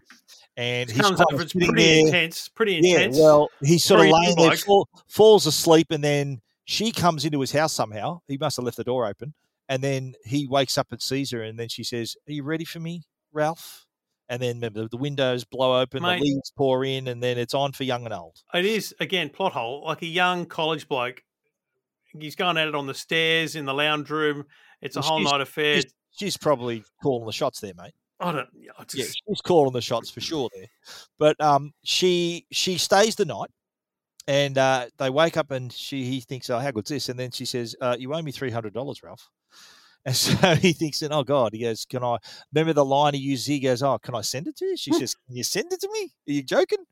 [0.57, 1.43] and he's comes over.
[1.43, 2.07] It's pretty there.
[2.07, 2.49] intense.
[2.49, 3.15] Pretty intense.
[3.17, 7.23] Yeah, well, he's sort of Very laying there, fall, falls asleep, and then she comes
[7.23, 8.19] into his house somehow.
[8.27, 9.35] He must have left the door open,
[9.69, 12.65] and then he wakes up and sees her, and then she says, "Are you ready
[12.65, 13.85] for me, Ralph?"
[14.29, 16.19] And then remember, the windows blow open, Mate.
[16.19, 18.37] the leaves pour in, and then it's on for young and old.
[18.53, 19.83] It is again plot hole.
[19.85, 21.21] Like a young college bloke,
[22.17, 24.45] he's going at it on the stairs in the lounge room.
[24.81, 25.75] It's a Well, whole night affair.
[25.81, 27.93] She's, she's probably calling the shots there, mate.
[28.19, 28.47] I don't.
[28.79, 30.67] I just, Yeah, she's calling the shots for sure there.
[31.19, 33.49] But um, she she stays the night,
[34.27, 37.09] and uh, they wake up and she he thinks, oh, how good's this?
[37.09, 39.29] And then she says, uh, you owe me three hundred dollars, Ralph.
[40.05, 42.17] And so he thinks, and oh God, he goes, can I
[42.53, 43.45] remember the line he uses?
[43.45, 44.75] He goes, oh, can I send it to you?
[44.75, 44.97] She hmm.
[44.97, 46.11] says, can you send it to me?
[46.27, 46.83] Are you joking?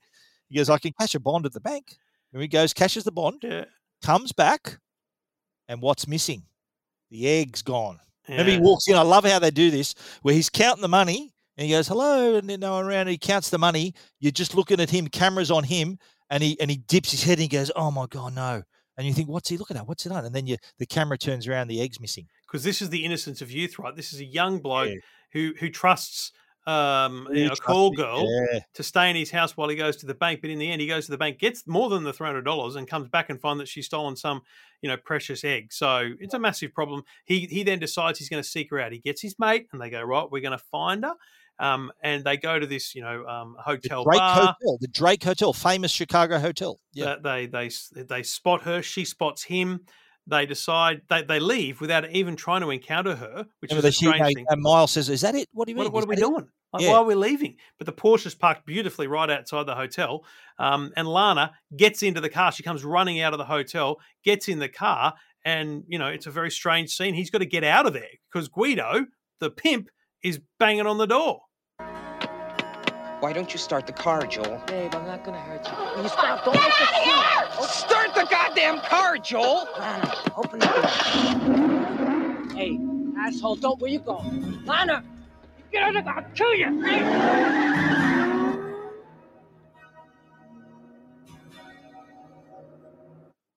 [0.47, 1.97] He goes, I can cash a bond at the bank.
[2.31, 3.65] And he goes, cashes the bond, yeah.
[4.01, 4.79] comes back,
[5.67, 6.43] and what's missing?
[7.09, 7.99] The egg's gone.
[8.29, 8.95] Remember, he walks in.
[8.95, 12.35] I love how they do this, where he's counting the money and he goes, "Hello,"
[12.35, 13.07] and then no one around.
[13.07, 13.93] He counts the money.
[14.19, 15.07] You're just looking at him.
[15.07, 18.05] Cameras on him, and he and he dips his head and he goes, "Oh my
[18.07, 18.63] god, no!"
[18.97, 19.87] And you think, "What's he looking at?
[19.87, 21.67] What's it on?" And then you the camera turns around.
[21.67, 22.27] The egg's missing.
[22.51, 23.95] Because this is the innocence of youth, right?
[23.95, 24.95] This is a young bloke Yeah.
[25.33, 26.31] who who trusts
[26.67, 28.59] um, you know, a call girl yeah.
[28.75, 30.41] to stay in his house while he goes to the bank.
[30.41, 32.43] But in the end, he goes to the bank, gets more than the three hundred
[32.43, 34.41] dollars, and comes back and find that she's stolen some,
[34.81, 35.73] you know, precious egg.
[35.73, 37.03] So it's a massive problem.
[37.25, 38.91] He he then decides he's going to seek her out.
[38.91, 40.29] He gets his mate, and they go right.
[40.29, 41.13] We're going to find her.
[41.59, 44.35] Um, and they go to this, you know, um, The hotel Drake bar.
[44.35, 46.79] Hotel, the Drake Hotel, famous Chicago hotel.
[46.93, 48.81] Yeah, they they they spot her.
[48.81, 49.81] She spots him.
[50.31, 53.97] They decide they, they leave without even trying to encounter her, which Remember is a
[53.97, 54.45] strange huge thing.
[54.49, 55.47] and Miles says, "Is that it?
[55.51, 55.83] What do you mean?
[55.83, 56.47] What, what are we doing?
[56.73, 56.91] Like, Yeah.
[56.91, 57.57] Why are we leaving?
[57.77, 60.23] But the Porsche is parked beautifully right outside the hotel.
[60.57, 62.51] Um, and Lana gets into the car.
[62.53, 65.13] She comes running out of the hotel, gets in the car,
[65.43, 67.13] and you know it's a very strange scene.
[67.13, 69.05] He's got to get out of there because Guido,
[69.41, 69.89] the pimp,
[70.23, 71.41] is banging on the door.
[73.21, 74.59] Why don't you start the car, Joel?
[74.65, 75.73] Babe, I'm not gonna hurt you.
[75.95, 76.43] Will you stop?
[76.43, 77.13] Don't make a scene.
[77.59, 79.67] Oh, start the goddamn car, Joel!
[79.77, 82.55] Lana, open the door.
[82.57, 82.79] Hey,
[83.19, 83.79] asshole, don't.
[83.79, 84.65] Where you going?
[84.65, 85.03] Lana!
[85.71, 88.00] Get out of the I'll kill you!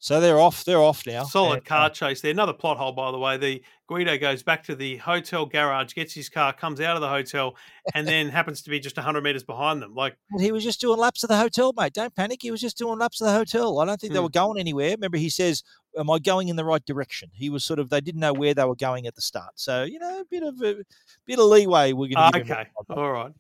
[0.05, 0.67] So they're off.
[0.67, 1.25] They're off now.
[1.25, 2.31] Solid And, car chase there.
[2.31, 3.39] Another plot hole, by the way.
[3.39, 7.09] The Guido goes back to the hotel garage, gets his car, comes out of the
[7.09, 7.57] hotel,
[7.95, 9.95] and then happens to be just hundred meters behind them.
[9.95, 11.95] Like He was just doing laps of the hotel, mate.
[11.95, 12.43] Don't panic.
[12.43, 13.79] He was just doing laps of the hotel.
[13.81, 14.25] I don't think they Hmm.
[14.25, 14.91] were going anywhere.
[14.91, 15.63] Remember, he says,
[15.99, 17.89] "Am I going in the right direction?" He was sort of.
[17.89, 20.43] They didn't know where they were going at the start, so you know, a bit
[20.43, 20.85] of a
[21.25, 21.95] bit of leeway.
[21.95, 23.33] We're going to okay, all right.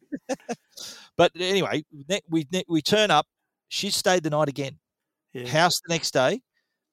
[1.19, 1.85] But anyway,
[2.31, 3.27] we we turn up.
[3.69, 4.79] She stayed the night again.
[5.35, 5.47] Yeah.
[5.49, 6.41] House the next day,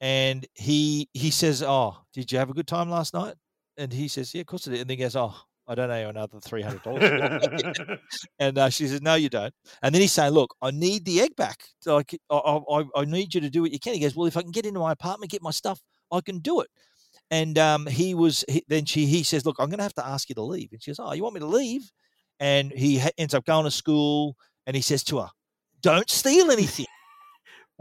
[0.02, 3.36] and he he says, "Oh, did you have a good time last night?"
[3.78, 5.34] And he says, "Yeah, of course I did." And then he goes, "Oh,
[5.68, 7.78] I don't owe you another three hundred dollars."
[8.40, 11.22] And uh, she says, "No, you don't." And then he's saying, "Look, I need the
[11.22, 11.60] egg back.
[11.86, 14.36] Like, I, I, I need you to do what you can." He goes, "Well, if
[14.36, 15.80] I can get into my apartment, get my stuff,
[16.12, 16.70] I can do it."
[17.30, 20.06] And um, he was he, then she he says, "Look, I'm going to have to
[20.06, 21.92] ask you to leave." And she goes, "Oh, you want me to leave?"
[22.40, 24.36] And he ha- ends up going to school,
[24.66, 25.30] and he says to her,
[25.82, 26.88] "Don't steal anything."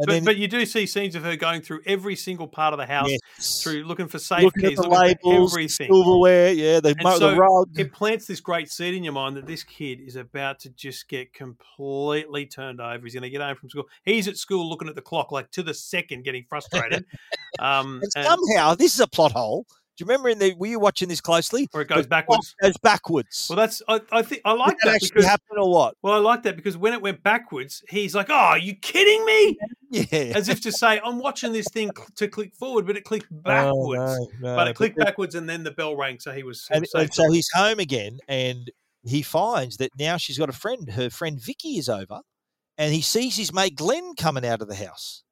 [0.00, 2.78] But, then but you do see scenes of her going through every single part of
[2.78, 5.92] the house, yes, through looking for safe looking keys, at the looking labels, for everything.
[5.92, 7.68] silverware, yeah, the, And mo- so the rug.
[7.78, 11.08] It plants this great seed in your mind that this kid is about to just
[11.08, 13.04] get completely turned over.
[13.04, 13.88] He's going to get home from school.
[14.04, 17.04] He's at school looking at the clock, like to the second, getting frustrated.
[17.58, 19.66] um, and and- somehow, this is a plot hole.
[20.00, 20.54] Do you remember in the?
[20.54, 21.68] Were you watching this closely?
[21.74, 22.54] or it goes backwards.
[22.62, 23.48] Goes backwards.
[23.50, 25.94] Well, that's I, I think I like Did that that actually happen or what?
[26.00, 29.26] well, I like that because when it went backwards, he's like, "Oh, are you kidding
[29.26, 29.58] me?"
[29.92, 30.32] Yeah.
[30.36, 33.26] As if to say, "I'm watching this thing cl- to click forward, but it clicked
[33.30, 36.44] backwards." Oh, no, but it clicked then- backwards, and then the bell rang, so he
[36.44, 38.70] was, And, and so he's home again, and
[39.02, 40.88] he finds that now she's got a friend.
[40.92, 42.20] Her friend Vicky is over,
[42.78, 45.24] and he sees his mate Glenn coming out of the house.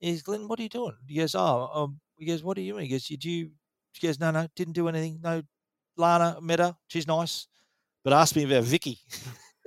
[0.00, 0.96] He goes, Glenn, what are you doing?
[1.06, 2.84] He goes, Oh, um, he goes, What are you doing?
[2.86, 3.52] He goes, Did you?
[3.92, 5.20] She goes, No, no, didn't do anything.
[5.22, 5.42] No,
[5.96, 6.76] Lana met her.
[6.88, 7.46] She's nice,
[8.04, 8.98] but asked me about Vicky.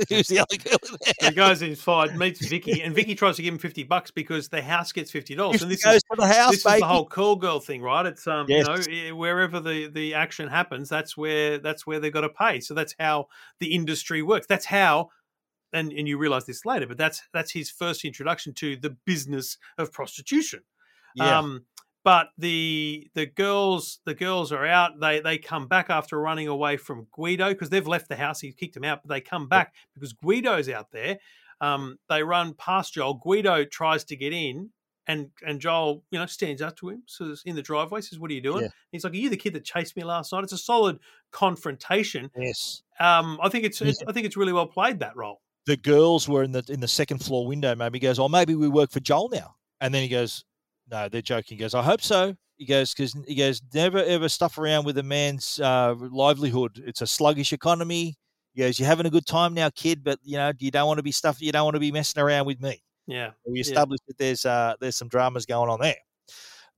[0.09, 1.29] Who's the other girl in there?
[1.29, 4.59] He goes inside, meets Vicky, and Vicky tries to give him fifty bucks because the
[4.61, 5.61] house gets fifty dollars.
[5.61, 8.03] And this goes is to the house, this is the whole call girl thing, right?
[8.07, 8.87] It's um, Yes.
[8.87, 12.29] you know, eh, wherever the the action happens, that's where that's where they've got to
[12.29, 12.59] pay.
[12.59, 13.27] So that's how
[13.59, 14.47] the industry works.
[14.47, 15.09] That's how,
[15.73, 19.59] and and you realize this later, but that's that's his first introduction to the business
[19.77, 20.61] of prostitution.
[21.13, 21.37] yeah.
[21.37, 21.65] Um,
[22.03, 24.99] but the the girls the girls are out.
[24.99, 28.39] They they come back after running away from Guido because they've left the house.
[28.41, 31.17] He kicked them out, but they come back because Guido's out there.
[31.61, 33.13] Um, they run past Joel.
[33.23, 34.71] Guido tries to get in,
[35.07, 38.31] and and Joel you know stands up to him, says in the driveway, says, "What
[38.31, 38.69] are you doing?" Yeah.
[38.91, 40.99] He's like, "Are you the kid that chased me last night?" It's a solid
[41.31, 42.29] confrontation.
[42.37, 42.83] yes.
[42.99, 43.89] Um, I think it's, Yeah.
[43.89, 45.41] it's I think it's really well played that role.
[45.65, 47.73] the girls were in the in the second floor window.
[47.75, 49.55] Maybe he goes, oh, maybe we work for Joel now.
[49.79, 50.43] And then he goes,
[50.93, 51.57] no, they're joking.
[51.57, 52.35] He goes, I hope so.
[52.57, 56.81] He goes, because he goes, never ever stuff around with a man's uh, livelihood.
[56.85, 58.15] It's a sluggish economy.
[58.53, 60.99] He goes, you're having a good time now, kid, but you know you don't want
[60.99, 61.41] to be stuff.
[61.41, 62.83] You don't want to be messing around with me.
[63.07, 65.97] Yeah, We established that there's uh, there's some dramas going on there.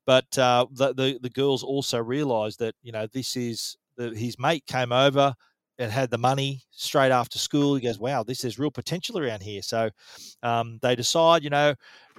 [0.05, 4.39] But uh, the, the the girls also realised that you know this is the, his
[4.39, 5.35] mate came over.
[5.77, 7.75] and had the money straight after school.
[7.75, 9.89] He goes, "Wow, this is real potential around here." So
[10.41, 11.75] um, they decide, you know,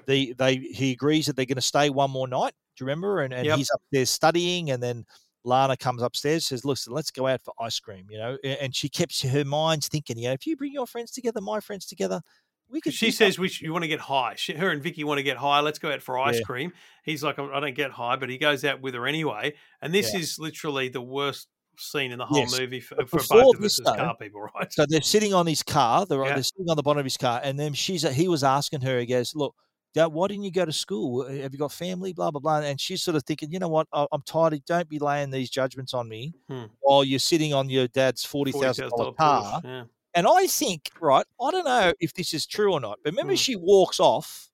[0.06, 2.54] the they he agrees that they're going to stay one more night.
[2.76, 3.20] Do you remember?
[3.20, 3.56] And, and Yep.
[3.56, 5.04] he's up there studying, and then
[5.44, 8.88] Lana comes upstairs, says, "Listen, let's go out for ice cream." You know, and she
[8.88, 12.20] keeps her mind thinking, you know, if you bring your friends together, my friends together,
[12.68, 12.92] we could.
[12.94, 14.34] She says we you want to get high.
[14.36, 15.60] She, her and Vicky want to get high.
[15.60, 16.44] Let's go out for ice Yeah.
[16.44, 16.72] cream.
[17.04, 19.54] He's like, I don't get high, but he goes out with her anyway.
[19.80, 20.20] And this Yeah.
[20.20, 22.58] is literally the worst scene in the whole Yes.
[22.58, 24.72] movie for, for both of us as though, car people, right?
[24.72, 26.06] So they're sitting on his car.
[26.06, 26.34] They're, Yeah.
[26.34, 28.98] they're sitting on the bottom of his car, and then she's he was asking her.
[28.98, 29.54] He goes, "Look,
[30.04, 31.22] why didn't you go to school?
[31.22, 32.12] Uh, Have you got family?
[32.12, 33.86] Blah blah blah." And she's sort of thinking, "You know what?
[33.92, 34.52] I'm tired.
[34.52, 36.64] of Don't be laying these judgments on me Hmm.
[36.80, 39.84] while you're sitting on your dad's forty thousand dollar car." Yeah.
[40.14, 43.32] And I think, right, I don't know if this is true or not, but remember
[43.34, 43.36] Hmm.
[43.36, 44.50] she walks off.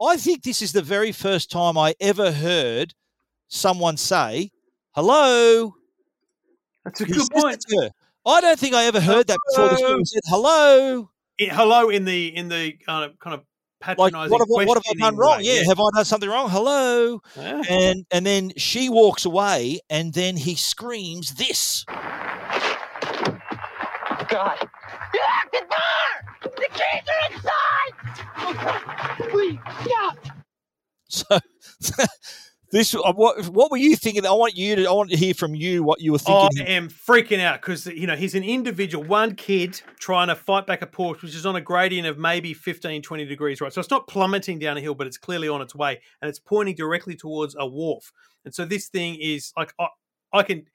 [0.00, 2.94] I think this is the very first time I ever heard
[3.48, 4.50] someone say,
[4.94, 5.74] "Hello."
[6.84, 7.64] That's a He good point.
[8.26, 9.68] I don't think I ever heard that before.
[9.70, 9.98] This Hello.
[10.04, 13.44] said, "Hello." It- hello in the in the uh, kind of
[13.86, 15.38] like what have, I- what have I done wrong?
[15.38, 16.50] way, Yeah, have I done something wrong?
[16.50, 17.62] Hello, Yeah.
[17.68, 21.84] and and then she walks away, and then he screams this.
[24.28, 24.58] God.
[24.58, 26.50] Lock the door!
[26.56, 27.94] The keys are inside!
[28.38, 29.30] Oh, God.
[29.30, 30.10] Please, yeah.
[31.08, 31.38] So
[32.70, 34.26] this uh, what what were you thinking?
[34.26, 36.66] I want you to I want to hear from you what you were thinking.
[36.66, 40.66] I am freaking out because you know he's an individual, one kid trying to fight
[40.66, 43.72] back a Porsche, which is on a gradient of maybe 15, 20 degrees, right?
[43.72, 46.38] So it's not plummeting down a hill, but it's clearly on its way, and it's
[46.38, 48.12] pointing directly towards a wharf.
[48.44, 49.88] And so this thing is like I,
[50.32, 50.66] I can.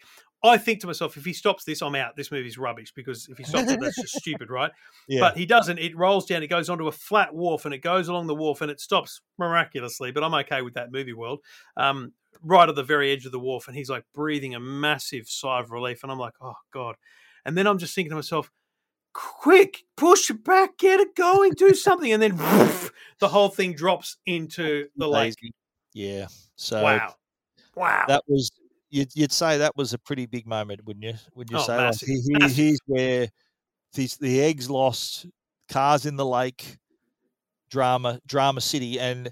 [0.44, 2.18] I think to myself, if he stops this, I'm out.
[2.18, 4.72] This movie's rubbish because if he stops it, that's just stupid, right?
[5.08, 5.80] yeah, But he doesn't.
[5.80, 6.44] It rolls down.
[6.44, 9.22] It goes onto a flat wharf, and it goes along the wharf, and it stops
[9.38, 10.12] miraculously.
[10.12, 11.40] But I'm okay with that movie world.
[11.78, 15.30] Um, right at the very edge of the wharf, and he's like breathing a massive
[15.30, 16.96] sigh of relief, and I'm like, oh god.
[17.46, 18.52] And then I'm just thinking to myself,
[19.14, 23.74] quick, push it back, get it going, do something, and then woof, the whole thing
[23.74, 25.36] drops into the lake.
[25.94, 26.28] Yeah.
[26.56, 27.16] So Wow,
[27.76, 28.06] wow.
[28.08, 28.52] that was
[28.94, 31.14] you'd, you'd say that was a pretty big moment, wouldn't you?
[31.36, 32.58] Would you Oh, say Like, massive, he- he- massive.
[32.58, 33.28] here's where
[33.94, 35.26] these, the eggs lost,
[35.70, 36.78] cars in the lake,
[37.70, 39.32] drama, drama city, and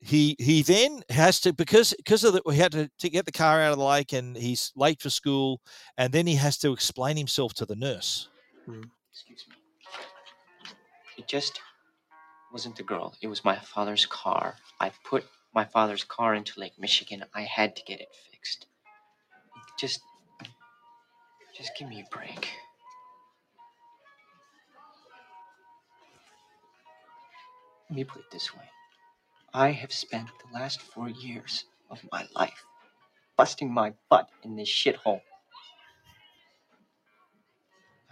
[0.00, 3.32] he he then has to because because of the he had to, to get the
[3.32, 5.62] car out of the lake and he's late for school
[5.96, 8.28] and then he has to explain himself to the nurse
[8.68, 8.84] mm.
[9.10, 9.54] Excuse me.
[11.16, 11.58] It just
[12.52, 13.14] wasn't the girl.
[13.22, 14.56] It was my father's car.
[14.78, 17.24] I put my father's car into Lake Michigan.
[17.34, 18.66] I had to get it fixed.
[19.78, 20.00] Just.
[21.56, 22.48] Just give me a break.
[27.88, 28.64] Let me put it this way
[29.52, 32.64] I have spent the last four years of my life
[33.36, 35.20] busting my butt in this shithole.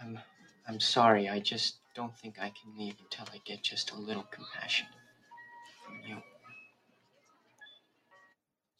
[0.01, 0.19] I'm
[0.67, 4.23] I'm sorry, I just don't think I can leave until I get just a little
[4.31, 4.87] compassion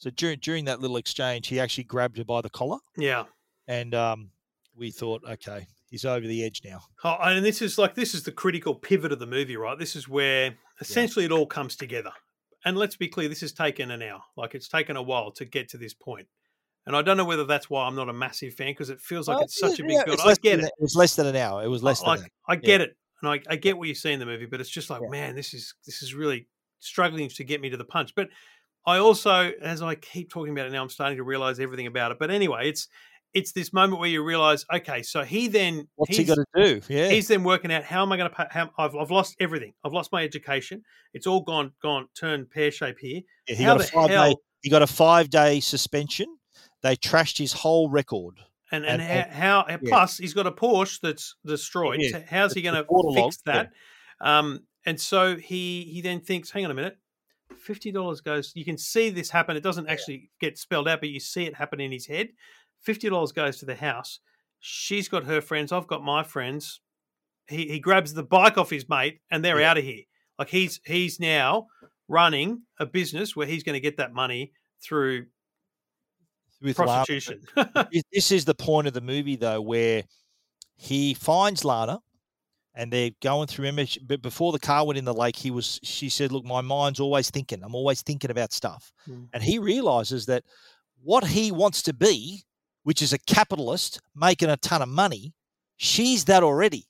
[0.04, 3.24] so during during that little exchange he actually grabbed her by the collar yeah.
[3.68, 4.30] and um
[4.76, 8.24] we thought okay he's over the edge now Oh, and this is like this is
[8.24, 9.78] the critical pivot of the movie, right?
[9.80, 12.12] This is where essentially it all comes together.
[12.66, 14.22] And let's be clear, this has taken an hour.
[14.38, 16.28] Like it's taken a while to get to this point.
[16.86, 19.28] And I don't know whether that's why I'm not a massive fan because it feels
[19.28, 20.16] like Well, it's such a big build.
[20.16, 20.74] it's I less get than- it.
[20.80, 22.32] it was less than an hour it was less than like that.
[22.48, 22.60] I Yeah.
[22.60, 24.90] get it, and I, I get what you see in the movie, but it's just
[24.90, 26.48] like, man, this is this is really
[26.80, 28.16] struggling to get me to the punch.
[28.16, 28.30] But
[28.86, 32.12] I also, as I keep talking about it now, I'm starting to realize everything about
[32.12, 32.20] it.
[32.20, 32.88] But anyway, it's
[33.34, 36.64] it's this moment where you realize, okay, so he then what's he he's- got to
[36.64, 38.46] do yeah He's then working out how am I going to pay?
[38.52, 39.74] How, I've, I've lost everything.
[39.84, 40.84] I've lost my education.
[41.14, 43.22] It's all gone, gone, turned pear shape here.
[43.48, 46.28] Yeah, he how got a five day he got a five day suspension.
[46.84, 48.36] They trashed his whole record.
[48.72, 49.78] And and, And- how, yeah.
[49.88, 52.00] plus he's got a Porsche that's destroyed.
[52.02, 53.70] Yeah, So how's he going to fix that?
[54.22, 56.98] Um, and so he he then thinks, hang on a minute,
[57.64, 58.52] fifty dollars goes.
[58.56, 59.56] You can see this happen.
[59.58, 62.30] It doesn't actually get spelled out, but you see it happen in his head.
[62.82, 64.20] Fifty dollars goes to the house.
[64.60, 65.72] She's got her friends.
[65.72, 66.82] I've got my friends.
[67.48, 69.72] He he grabs the bike off his mate, and they're Yeah.
[69.72, 70.04] out of here.
[70.40, 71.68] Like he's he's now
[72.08, 74.52] running a business where he's going to get that money
[74.84, 75.26] through
[76.62, 77.42] With prostitution.
[77.92, 80.04] This- This is the point of the movie, though, where
[80.76, 82.00] he finds Lana,
[82.76, 83.86] and they're going through.
[83.86, 85.80] She- but before the car went in the lake, he was.
[85.84, 87.64] She said, "Look, my mind's always thinking.
[87.64, 89.30] I'm always thinking about stuff." Mm.
[89.34, 90.44] And he realizes that
[91.02, 92.44] what he wants to be,
[92.84, 95.34] which is a capitalist making a ton of money,
[95.78, 96.88] she's that already.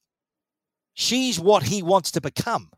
[0.94, 2.70] She's what he wants to become.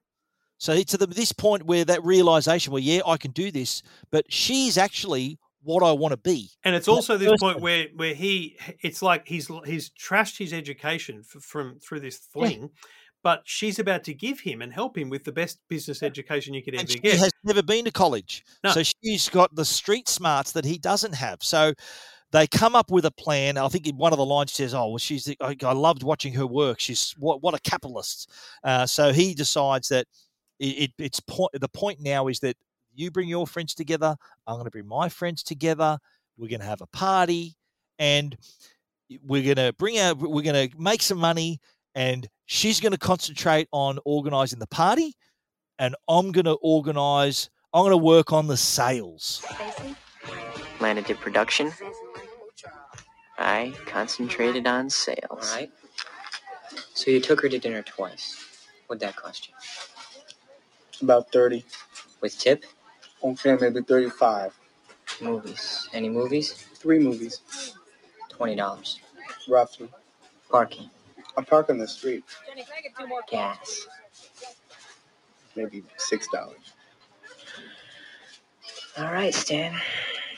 [0.58, 3.84] So it's to the, this point where that realization, where yeah, I can do this,
[4.10, 6.50] but she's actually what I want to be.
[6.64, 7.40] And it's also this person.
[7.48, 12.18] point where where he it's like he's he's trashed his education f- from through this
[12.18, 12.70] fling,
[13.24, 16.64] but she's about to give him and help him with the best business education you
[16.64, 17.18] could and ever she get.
[17.18, 18.72] has never been to college, No.
[18.72, 21.40] so she's got the street smarts that he doesn't have.
[21.42, 21.74] So
[22.32, 23.58] they come up with a plan.
[23.58, 26.04] I think in one of the lines says, "Oh, well, she's the, I, I loved
[26.04, 26.80] watching her work.
[26.80, 28.30] She's what what a capitalist."
[28.64, 30.06] Uh, so he decides that
[30.60, 31.52] it, it, it's point.
[31.54, 32.56] The point now is that
[32.96, 34.16] you bring your friends together.
[34.48, 35.98] I'm going to bring my friends together.
[36.38, 37.56] We're going to have a party,
[38.00, 38.36] and
[39.24, 40.18] we're going to bring out.
[40.18, 41.60] We're going to make some money,
[41.94, 45.14] and she's going to concentrate on organising the party,
[45.80, 47.50] and I'm going to organise.
[47.74, 49.46] I'm going to work on the sales.
[50.80, 51.72] Lana did production.
[53.38, 55.20] I concentrated on sales.
[55.30, 55.70] All right.
[56.94, 58.42] So you took her to dinner twice.
[58.88, 59.54] What'd that cost you?
[61.02, 61.66] About 30.
[62.22, 62.64] With tip?
[63.26, 64.54] Okay, maybe 35.
[65.20, 65.90] Movies.
[65.94, 66.52] Any movies?
[66.76, 67.42] Three movies,
[68.30, 69.00] Twenty dollars.
[69.50, 69.90] roughly.
[70.52, 70.92] Parking.
[71.36, 72.24] I park on the street.
[73.30, 73.88] Gas.
[75.56, 76.28] Maybe $6.
[79.00, 79.74] All right, Stan.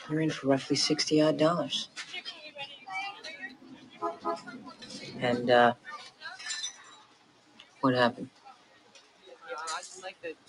[0.10, 1.90] You're in for roughly sixty odd dollars.
[5.20, 5.74] And uh,
[7.82, 8.30] what happened?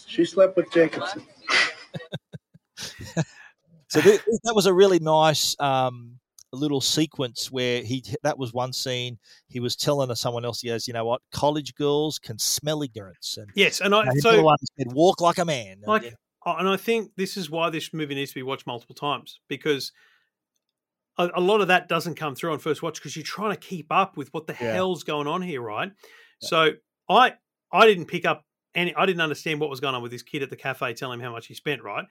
[0.07, 1.22] She slept with Jacobson.
[3.88, 6.18] So th- that was a really nice um,
[6.53, 9.18] little sequence where he that was one scene.
[9.48, 11.22] He was telling someone else, he goes, "You know what?
[11.33, 15.20] College girls can smell ignorance." And Yes, and I you know, so one said, "Walk
[15.20, 16.11] like a man." And, like yeah,
[16.44, 19.40] uh, and I think this is why this movie needs to be watched multiple times
[19.48, 19.92] because
[21.18, 23.57] a, a lot of that doesn't come through on first watch because you're trying to
[23.57, 24.72] keep up with what the Yeah.
[24.74, 25.92] hell's going on here, right?
[26.40, 26.72] So
[27.09, 27.35] I
[27.72, 30.42] I didn't pick up any I didn't understand what was going on with this kid
[30.42, 32.05] at the cafe telling him how much he spent, right?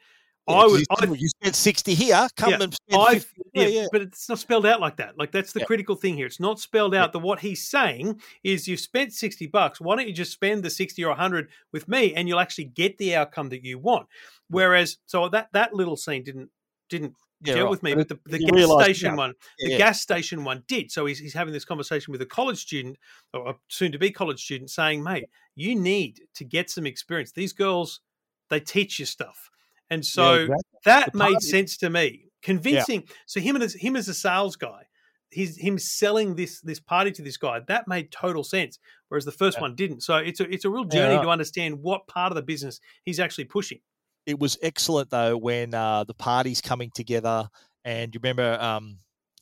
[0.47, 2.27] I was you, you spent sixty here.
[2.37, 3.41] Come Yeah, and spend 50.
[3.53, 5.17] yeah, Yeah, but it's not spelled out like that.
[5.17, 5.65] Like that's the Yeah.
[5.65, 6.25] critical thing here.
[6.25, 7.13] It's not spelled out.
[7.13, 9.81] That what he's saying is you've spent sixty bucks.
[9.81, 12.97] Why don't you just spend the sixty or hundred with me, and you'll actually get
[12.97, 14.07] the outcome that you want.
[14.49, 16.49] Whereas, so that that little scene didn't
[16.89, 17.69] didn't Yeah, gel right.
[17.71, 19.15] with me, But but the, the gas realise- station yeah.
[19.17, 19.77] one, the yeah.
[19.77, 20.91] gas station one did.
[20.91, 22.97] So he's he's having this conversation with a college student
[23.33, 27.33] or a soon to be college student, saying, "Mate, you need to get some experience.
[27.33, 27.99] These girls,
[28.49, 29.49] they teach you stuff."
[29.89, 30.55] And so exactly.
[30.85, 32.25] that The made party- sense to me.
[32.43, 33.07] Convincing.
[33.25, 34.83] So him as him as a sales guy,
[35.31, 37.59] he's him selling this this party to this guy.
[37.67, 38.79] That made total sense.
[39.09, 39.61] Whereas the first Yeah.
[39.63, 40.01] one didn't.
[40.01, 43.19] So it's a it's a real journey to understand what part of the business he's
[43.19, 43.79] actually pushing.
[44.25, 47.47] it was excellent though when uh, the party's coming together
[47.85, 48.97] and you remember um,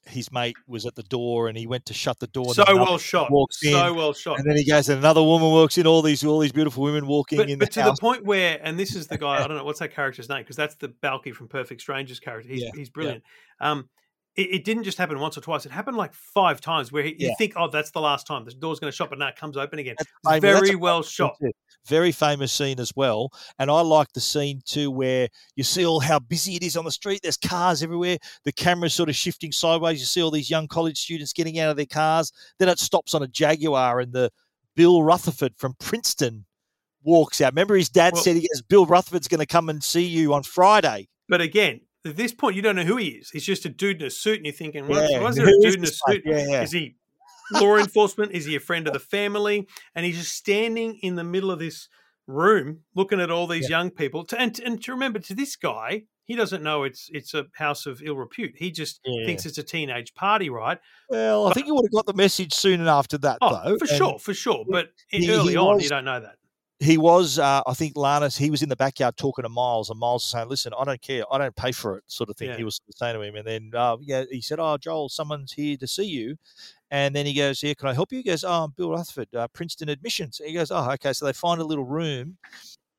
[0.07, 2.97] his mate was at the door and he went to shut the door So well
[2.97, 3.31] shot.
[3.31, 4.37] walks So well shot.
[4.39, 7.07] and then he goes and another woman walks in all these all these beautiful women
[7.07, 9.43] walking But, in but the to house the point where, and this is the guy,
[9.43, 12.49] I don't know what's that character's name because that's the Balki from Perfect Strangers character.
[12.49, 12.91] He's Yeah, he's yeah.
[12.93, 13.23] brilliant.
[13.59, 13.89] Um,
[14.35, 16.91] it, it didn't just happen once or twice; it happened like five times.
[16.91, 19.19] Where he, you think, "Oh, that's the last time the door's going to shut," but
[19.19, 19.95] now it comes open again.
[19.97, 20.41] That's It's famous.
[20.41, 21.35] That's very well shot.
[21.41, 21.51] too.
[21.87, 23.29] Very famous scene as well.
[23.59, 26.85] And I like the scene too where you see all how busy it is on
[26.85, 27.19] the street.
[27.21, 28.17] There's cars everywhere.
[28.43, 29.99] The camera's sort of shifting sideways.
[29.99, 32.31] You see all these young college students getting out of their cars.
[32.57, 34.31] Then it stops on a Jaguar and the
[34.75, 36.45] Bill Rutherford from Princeton
[37.03, 37.53] walks out.
[37.53, 40.33] Remember his dad Well- said he goes, Bill Rutherford's going to come and see you
[40.33, 41.07] on Friday.
[41.29, 43.29] But again, at this point, you don't know who he is.
[43.31, 45.47] He's just a dude in a suit, and you're thinking, "Why Yeah, why is there
[45.47, 46.23] a dude in a suit?
[46.25, 46.61] Yeah, yeah.
[46.63, 46.95] Is he
[47.51, 48.31] law enforcement?
[48.31, 51.59] Is he a friend of the family?" And he's just standing in the middle of
[51.59, 51.87] this
[52.27, 54.23] room, looking at all these young people.
[54.25, 57.85] To, and, and to remember, to this guy, he doesn't know it's it's a house
[57.85, 58.53] of ill repute.
[58.57, 59.25] He just Yeah.
[59.27, 60.79] thinks it's a teenage party, right?
[61.09, 63.77] Well, I think you would have got the message soon after that, Oh, though.
[63.77, 64.65] for and- sure, for sure.
[64.67, 66.35] But he- early he on, was- you don't know that.
[66.85, 69.99] He was, uh, I think, Lannis, he was in the backyard talking to Miles, and
[69.99, 71.23] Miles was saying, Listen, I don't care.
[71.31, 72.49] I don't pay for it, sort of thing.
[72.49, 72.57] Yeah.
[72.57, 73.35] He was saying to him.
[73.35, 76.37] And then, uh, yeah, he said, Oh, Joel, someone's here to see you.
[76.91, 78.19] And then he goes, Yeah, can I help you?
[78.19, 80.39] He goes, Oh, I'm Bill Rutherford, uh, Princeton Admissions.
[80.43, 81.13] He goes, Oh, okay.
[81.13, 82.37] So they find a little room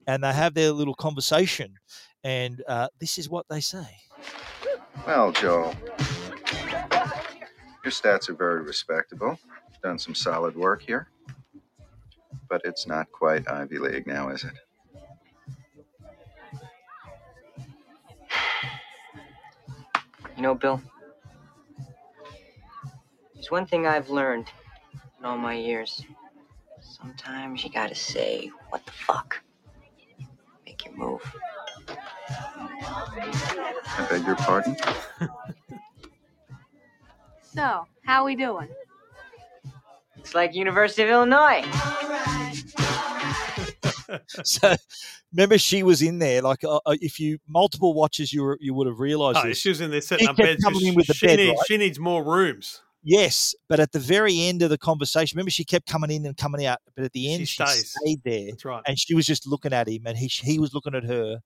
[0.07, 1.75] and they have their little conversation.
[2.25, 3.87] And uh, this is what they say.
[5.07, 5.75] Well, Joel,
[7.85, 9.39] your stats are very respectable.
[9.71, 11.09] You've done some solid work here.
[12.49, 14.53] But it's not quite Ivy League now, is it?
[20.37, 20.83] You know, Bill,
[23.35, 24.49] there's one thing I've learned
[25.19, 26.05] in all my years.
[26.81, 29.41] Sometimes you gotta say, what the fuck?
[30.67, 31.23] Make your move.
[31.89, 34.77] I beg your pardon?
[37.57, 38.69] So, how we doing?
[40.27, 41.63] It's like University of Illinois.
[44.43, 44.75] so
[45.33, 46.43] remember she was in there.
[46.43, 49.59] Like uh, uh, if you multiple watches, you were, you would have realised Oh, this.
[49.59, 50.65] she was in there setting She up kept beds.
[50.65, 51.67] 'cause coming in with the she, bed, needs, right?
[51.69, 52.83] she needs more rooms.
[53.05, 56.37] Yes, but at the very end of the conversation, remember she kept coming in and
[56.37, 58.83] coming out, but at the end She she, stayed there, That's right.
[58.85, 61.39] and she was just looking at him, and he he was looking at her,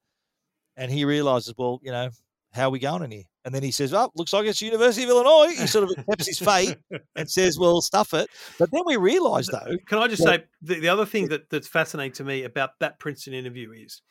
[0.79, 2.09] and he realizes, well, you know,
[2.55, 3.25] how are we going in here?
[3.45, 6.27] And then he says, "Oh, looks like it's University of Illinois." He sort of accepts
[6.27, 6.77] his fate
[7.17, 8.29] and says, "Well, stuff it."
[8.59, 11.49] But then we realise, though, Can I just that- say the, the other thing that,
[11.49, 14.03] that's fascinating to me about that Princeton interview is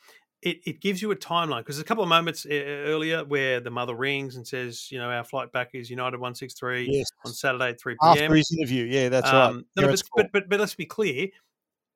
[0.42, 3.70] it, it gives you a timeline because there's a couple of moments earlier where the
[3.70, 7.06] mother rings and says, you know, our flight back is United 163 Yes.
[7.26, 8.12] on Saturday at 3 p.m.
[8.12, 9.46] after his interview, yeah, that's right.
[9.46, 11.28] Um, no, no, but, but, but, but let's be clear.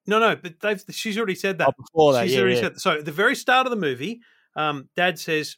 [0.06, 1.68] No, no, but they've she's already said that.
[1.68, 2.62] Oh, before that, she's yeah, already yeah.
[2.62, 2.98] said so.
[2.98, 4.20] At the very start of the movie,
[4.54, 5.56] um, Dad says,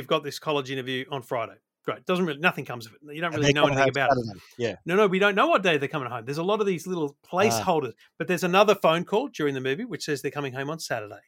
[0.00, 2.04] "We've got this college interview on Friday." Great.
[2.04, 3.14] Doesn't really nothing comes of it.
[3.14, 4.36] You don't really know anything about it.
[4.58, 4.76] Yeah.
[4.84, 6.24] No, no, we don't know what day they're coming home.
[6.26, 7.26] There's a lot of these little Ah.
[7.32, 10.78] placeholders, but there's another phone call during the movie which says they're coming home on
[10.80, 11.20] Saturday.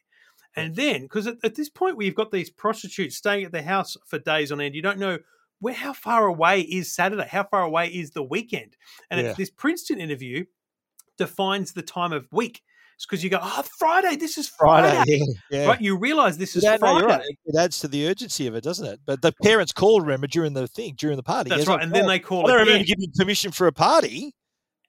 [0.55, 3.63] And then, because at, at this point where you've got these prostitutes staying at their
[3.63, 5.17] house for days on end, you don't know
[5.59, 8.75] where how far away is Saturday, how far away is the weekend.
[9.09, 9.33] And Yeah.
[9.33, 10.45] this Princeton interview
[11.17, 12.61] defines the time of week.
[13.01, 14.95] It's because you go, oh, Friday, this is Friday.
[14.95, 15.65] Friday, yeah.
[15.65, 15.81] Right?
[15.81, 16.99] You realize this is Yeah, Friday.
[16.99, 17.25] you're right.
[17.45, 18.99] It, adds to the urgency of it, doesn't it?
[19.07, 21.49] But the parents called, remember, during the thing, during the party.
[21.49, 23.71] That's right, "Oh, and then oh, they call I don't remember giving permission for a
[23.71, 24.35] party.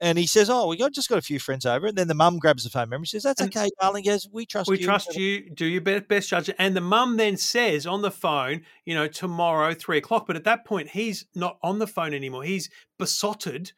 [0.03, 2.15] And he says, "Oh, we got just got a few friends over." And then the
[2.15, 2.83] mum grabs the phone.
[2.83, 5.49] Remember, she says, "That's okay, darling." Goes, "We trust we you." trust you.
[5.49, 6.59] Do your best, best judgment.
[6.61, 10.27] And the mum then says on the phone, you know, tomorrow three o'clock.
[10.27, 12.45] But at that point, he's not on the phone anymore.
[12.45, 13.73] He's besotted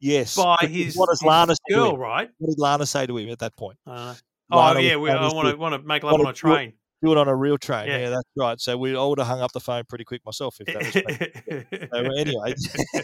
[0.00, 0.36] Yes.
[0.36, 2.00] by his, what does his Lana say girl, him?
[2.00, 2.30] right?
[2.38, 3.78] What did Lana say to him at that point?
[3.86, 4.14] Uh,
[4.50, 6.74] oh yeah, we, I want to want to make love on a train.
[7.02, 7.88] Do it on a real train.
[7.88, 7.98] Yeah.
[7.98, 8.60] Yeah, that's right.
[8.60, 10.94] So we I would have hung up the phone pretty quick myself if that was
[10.94, 11.88] me.
[11.92, 12.54] So anyway,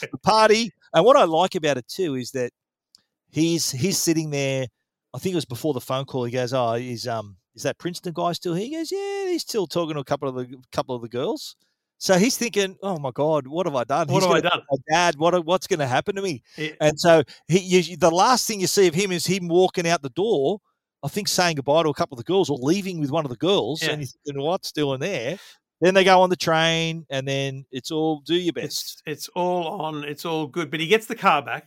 [0.00, 0.72] the party.
[0.92, 2.50] And what I like about it too is that
[3.30, 4.66] he's he's sitting there.
[5.14, 6.24] I think it was before the phone call.
[6.24, 9.42] He goes, "Oh, is um is that Princeton guy still here?" He goes, "Yeah, he's
[9.42, 11.56] still talking to a couple of the couple of the girls."
[11.98, 14.08] So he's thinking, "Oh my God, what have I done?
[14.08, 14.62] What He's have I done?
[14.70, 16.72] My dad, what what's going to happen to me?" Yeah.
[16.80, 20.02] And so he, you, the last thing you see of him is him walking out
[20.02, 20.60] the door.
[21.02, 23.30] I think saying goodbye to a couple of the girls or leaving with one of
[23.30, 23.90] the girls, Yeah.
[23.92, 25.38] and you're thinking, "What's doing there?"
[25.80, 28.66] Then they go on the train, and then it's all do your best.
[28.66, 30.04] It's it's all on.
[30.04, 30.70] It's all good.
[30.70, 31.66] But he gets the car back.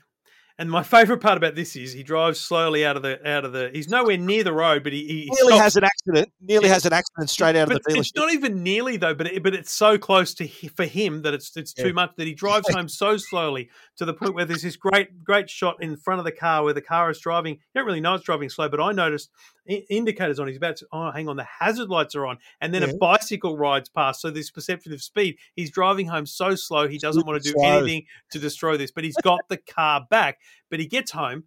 [0.60, 3.54] And my favorite part about this is he drives slowly out of the out of
[3.54, 3.72] the.
[3.74, 6.34] He's nowhere near the road, but he, he nearly stops- has an accident.
[6.42, 6.74] Nearly Yeah.
[6.74, 9.42] has an accident straight out of but the It's not even nearly though, but it,
[9.42, 10.46] but it's so close to
[10.76, 11.86] for him that it's it's Yeah.
[11.86, 13.70] too much that he drives home so slowly
[14.00, 16.74] to the point where there's this great great shot in front of the car where
[16.74, 17.56] the car is driving.
[17.56, 19.30] You don't really know it's driving slow, but I noticed
[19.68, 20.48] indicators on.
[20.48, 20.88] He's about to.
[20.94, 22.90] Oh, hang on, the hazard lights are on, and then Yeah.
[22.90, 24.22] a bicycle rides past.
[24.22, 25.38] So this perception of speed.
[25.54, 27.78] He's driving home so slow he doesn't want to do slow.
[27.80, 30.40] anything to destroy this, but he's got the car back.
[30.70, 31.44] But he gets home,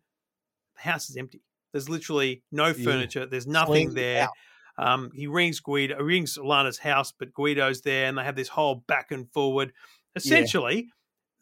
[0.77, 1.41] the house is empty.
[1.73, 2.85] There's literally no Yeah.
[2.85, 3.25] furniture.
[3.25, 4.29] There's nothing Cleaned there.
[4.77, 8.85] Um, he rings Guido, rings Lana's house, but Guido's there, and they have this whole
[8.87, 9.73] back and forward.
[10.15, 10.91] Essentially,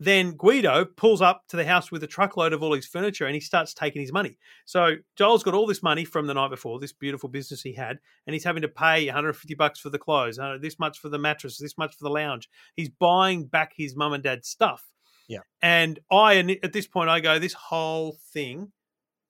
[0.00, 3.34] then Guido pulls up to the house with a truckload of all his furniture, and
[3.34, 4.38] he starts taking his money.
[4.64, 7.98] So Joel's got all this money from the night before, this beautiful business he had,
[8.26, 11.18] and he's having to pay 150 bucks for the clothes, uh, this much for the
[11.18, 12.48] mattress, this much for the lounge.
[12.74, 14.88] He's buying back his mum and dad's stuff.
[15.28, 15.40] Yeah.
[15.60, 18.72] And I, at this point, I go, this whole thing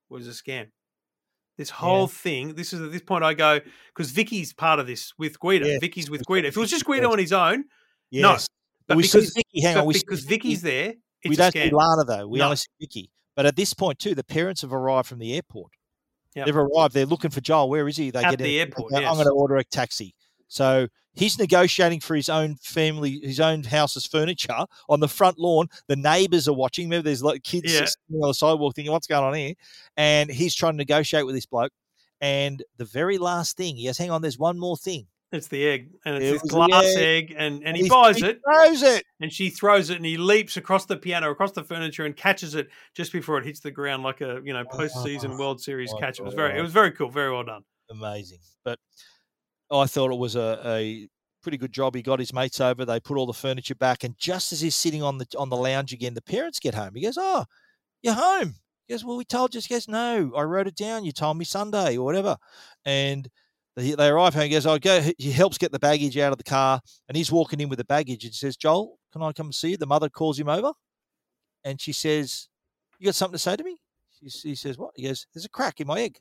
[0.08, 0.68] was a scam.
[1.58, 3.60] This whole thing, this is at this point I go
[3.94, 5.66] because Vicky's part of this with Guido.
[5.66, 6.48] Yes, Vicky's with with Guido.
[6.48, 7.64] If it was just Guido on his own,
[8.10, 8.46] Yes.
[8.90, 9.66] But we because, see Vicky.
[9.66, 10.88] Hang on, we see because Vicky- Vicky's there,
[11.22, 12.28] it's we don't see Lana though.
[12.28, 12.44] We No.
[12.46, 13.10] only see Vicky.
[13.36, 15.72] But at this point too, the parents have arrived from the airport.
[16.34, 16.46] Yep.
[16.46, 16.94] They've arrived.
[16.94, 17.70] They're looking for Joel.
[17.70, 18.10] Where is he?
[18.10, 20.14] They At get in- the they airport, go, I'm going to order a taxi.
[20.48, 25.68] So he's negotiating for his own family, his own house's furniture on the front lawn.
[25.86, 26.86] The neighbors are watching.
[26.88, 27.84] Remember, there's like kids Yeah.
[27.84, 29.54] sitting on the sidewalk thinking, "What's going on here?"
[29.96, 31.72] And he's trying to negotiate with this bloke.
[32.20, 35.64] And the very last thing, he goes, "Hang on, there's one more thing." It's the
[35.64, 37.30] egg, and it's It glass egg.
[37.30, 39.04] egg, and, and he he- buys he it, throws it.
[39.20, 42.56] and she throws it, and he leaps across the piano, across the furniture, and catches
[42.56, 45.92] it just before it hits the ground, like a you know oh postseason World Series
[46.00, 46.18] catch.
[46.18, 47.62] It was very, it was very cool, very well done.
[47.90, 48.40] amazing.
[48.64, 48.80] But
[49.70, 51.08] I thought it was a, a
[51.42, 51.94] pretty good job.
[51.94, 52.84] He got his mates over.
[52.84, 55.56] They put all the furniture back, and just as he's sitting on the on the
[55.56, 56.96] lounge again, the parents get home.
[56.96, 57.44] He goes, "Oh,
[58.02, 58.56] you're home."
[58.88, 61.04] He goes, "Well, we told you." He goes, "No, I wrote it down.
[61.04, 62.36] You told me Sunday or whatever."
[62.84, 63.28] And
[63.76, 64.44] they, they arrive home.
[64.44, 67.30] He goes, "I go." He helps get the baggage out of the car, and he's
[67.30, 68.24] walking in with the baggage.
[68.24, 70.72] And says, "Joel, can I come and see you?" The mother calls him over,
[71.64, 72.48] and she says,
[72.98, 73.80] "You got something to say to me?"
[74.20, 76.18] He, he says, "What?" He goes, "There's a crack in my egg."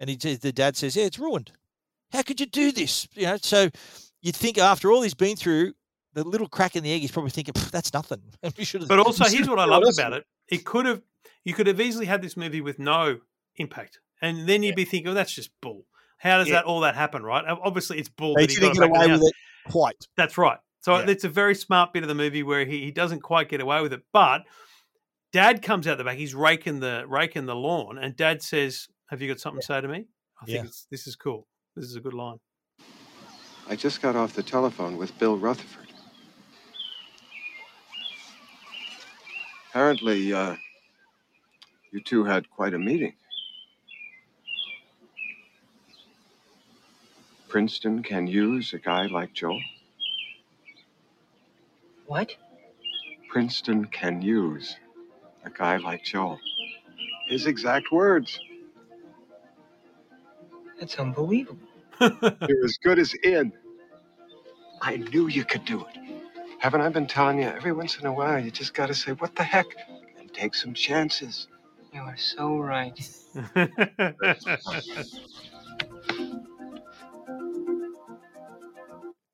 [0.00, 1.52] And he, says- the dad says, "Yeah, it's ruined.
[2.10, 3.68] How could you do this?" You know, so
[4.20, 5.74] you'd think after all he's been through,
[6.14, 8.22] the little crack in the egg, he's probably thinking, "That's nothing."
[8.58, 8.88] we should have.
[8.88, 11.02] But also, here's what I loved else about it: it could have,
[11.44, 13.20] you could have easily had this movie with no
[13.56, 15.84] impact, And then you'd be thinking, oh, that's just bull.
[16.22, 16.54] How does Yeah.
[16.54, 17.44] that all that happen, right?
[17.48, 18.34] Obviously, it's bull.
[18.36, 19.34] They that he didn't get back in the away with it
[19.70, 20.06] quite.
[20.16, 20.58] That's right.
[20.80, 21.06] So Yeah.
[21.10, 23.82] it's a very smart bit of the movie where he, he doesn't quite get away
[23.82, 24.02] with it.
[24.12, 24.42] But
[25.32, 26.16] Dad comes out the back.
[26.16, 29.80] He's raking the raking the lawn, and Dad says, "Have you got something to say
[29.80, 30.06] to me?"
[30.40, 30.64] I think Yeah.
[30.64, 31.48] it's, this is cool.
[31.74, 32.38] This is a good line.
[33.68, 35.88] I just got off the telephone with Bill Rutherford.
[39.70, 40.54] Apparently, uh,
[41.90, 43.14] you two had quite a meeting.
[47.52, 49.60] Princeton can use a guy like Joel.
[52.06, 52.34] What?
[53.28, 54.78] Princeton can use
[55.44, 56.40] a guy like Joel.
[57.28, 58.40] His exact words.
[60.80, 61.68] That's unbelievable.
[62.00, 63.52] You're as good as in.
[64.80, 65.98] I knew you could do it.
[66.58, 67.48] Haven't I been telling you?
[67.48, 69.66] Every once in a while, you just got to say, what the heck?
[70.18, 71.48] And take some chances.
[71.92, 72.98] You are so right.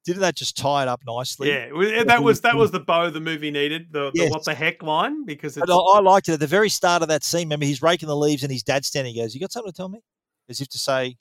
[0.09, 1.51] Didn't that just tie it up nicely?
[1.51, 3.93] Yeah, that was that was the bow the movie needed.
[3.93, 4.31] The, the Yes.
[4.31, 7.09] what the heck line because it's I, I liked it at the very start of
[7.09, 7.43] that scene.
[7.49, 9.13] Remember, he's raking the leaves and his dad's standing.
[9.13, 9.99] He goes, "You got something to tell me?"
[10.49, 11.17] As if to say,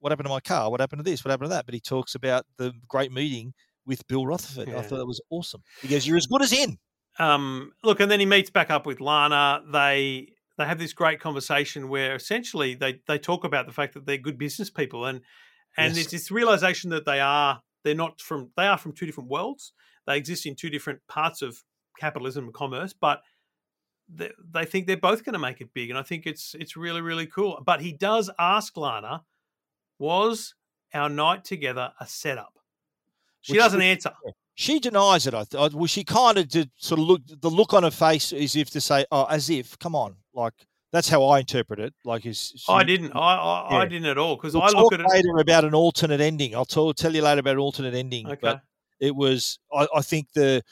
[0.00, 0.70] "What happened to my car?
[0.70, 1.24] What happened to this?
[1.24, 3.54] What happened to that?" But he talks about the great meeting
[3.86, 4.68] with Bill Rutherford.
[4.68, 5.62] I thought that was awesome.
[5.80, 6.76] He goes, "You're as good as in."
[7.18, 9.62] um, look, and then he meets back up with Lana.
[9.72, 10.28] They
[10.58, 14.18] they have this great conversation where essentially they they talk about the fact that they're
[14.18, 15.22] good business people, and
[15.78, 16.04] and Yes.
[16.04, 19.72] it's this realization that they are they're not from they are from two different worlds.
[20.06, 21.62] They exist in two different parts of
[21.98, 23.22] capitalism and commerce, but
[24.08, 26.76] they, they think they're both going to make it big, and I think it's it's
[26.76, 27.62] really really cool.
[27.64, 29.22] But he does ask Lana,
[29.98, 30.54] "Was
[30.92, 32.58] our night together a setup?"
[33.40, 34.12] She Which- doesn't answer.
[34.58, 35.34] She denies it.
[35.34, 35.74] I thought.
[35.74, 37.20] Well, she kind of did sort of look.
[37.26, 40.54] The look on her face is if to say, "Oh, as if." Come on, like
[40.92, 41.94] that's how I interpret it.
[42.04, 43.12] Like, is I didn't.
[43.14, 45.06] I I, I didn't at all because We'll I talk look at it.
[45.08, 46.54] later about an alternate ending.
[46.54, 48.26] I'll tell, tell you later about an alternate ending.
[48.26, 48.38] Okay.
[48.40, 48.60] But
[49.00, 50.62] it was, I, I think the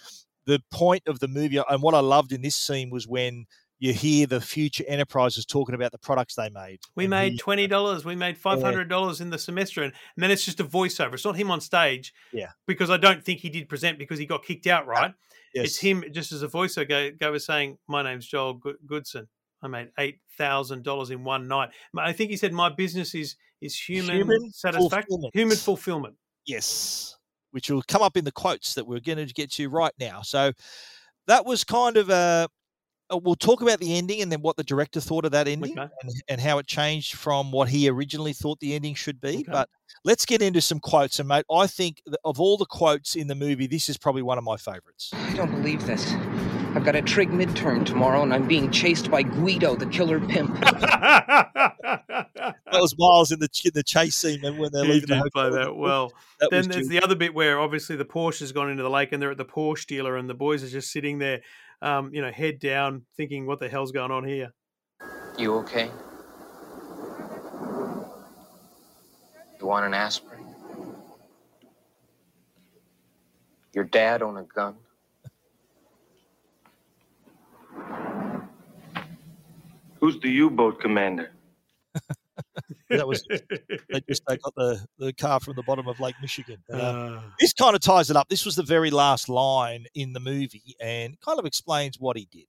[0.46, 3.46] the point of the movie, and what I loved in this scene was when
[3.80, 6.78] you hear the future enterprises talking about the products they made.
[6.94, 8.04] We made twenty dollars.
[8.04, 11.14] We made five hundred dollars in the semester, and, and then it's just a voiceover.
[11.14, 12.14] It's not him on stage.
[12.32, 12.50] Yeah.
[12.66, 14.86] Because I don't think he did present because he got kicked out.
[14.86, 15.12] Right.
[15.52, 15.76] It's Yes.
[15.78, 19.28] him just as a voiceover go, go was saying, "My name's Joel Goodson.
[19.64, 23.36] I made eight thousand dollars in one night." I think he said, "My business is
[23.60, 25.34] is human, Human satisfaction, fulfillment.
[25.34, 26.14] human fulfillment."
[26.46, 27.16] Yes,
[27.52, 30.22] which will come up in the quotes that we're going to get to right now.
[30.22, 30.52] So
[31.26, 32.12] that was kind of a.
[32.12, 32.48] uh,
[33.22, 35.88] We'll talk about the ending and then what the director thought of that ending Okay.
[36.02, 39.44] and, and how it changed from what he originally thought the ending should be.
[39.46, 39.68] But
[40.04, 41.18] let's get into some quotes.
[41.18, 44.38] And, mate, I think of all the quotes in the movie, this is probably one
[44.38, 45.10] of my favorites.
[45.12, 46.02] I don't believe this.
[46.74, 50.58] I've got a trig midterm tomorrow, and I'm being chased by Guido, the killer pimp.
[52.74, 55.30] That was Miles in the in the chase scene when when they're He leaving the
[55.32, 56.12] play that well.
[56.40, 56.90] That then there's Jude.
[56.90, 59.38] the other bit where obviously the Porsche has gone into the lake and they're at
[59.38, 61.42] the Porsche dealer and the boys are just sitting there,
[61.80, 64.52] um, you know, head down, thinking, "What the hell's going on here?"
[65.38, 65.88] You okay?
[69.60, 70.44] You want an aspirin?
[73.72, 74.74] Your dad own a gun?
[80.04, 81.30] Who's the U-boat commander?
[82.90, 86.58] that was they just they got the, the car from the bottom of Lake Michigan.
[86.70, 88.28] Uh, Uh, this kind of ties it up.
[88.28, 92.28] This was the very last line in the movie and kind of explains what he
[92.30, 92.44] did.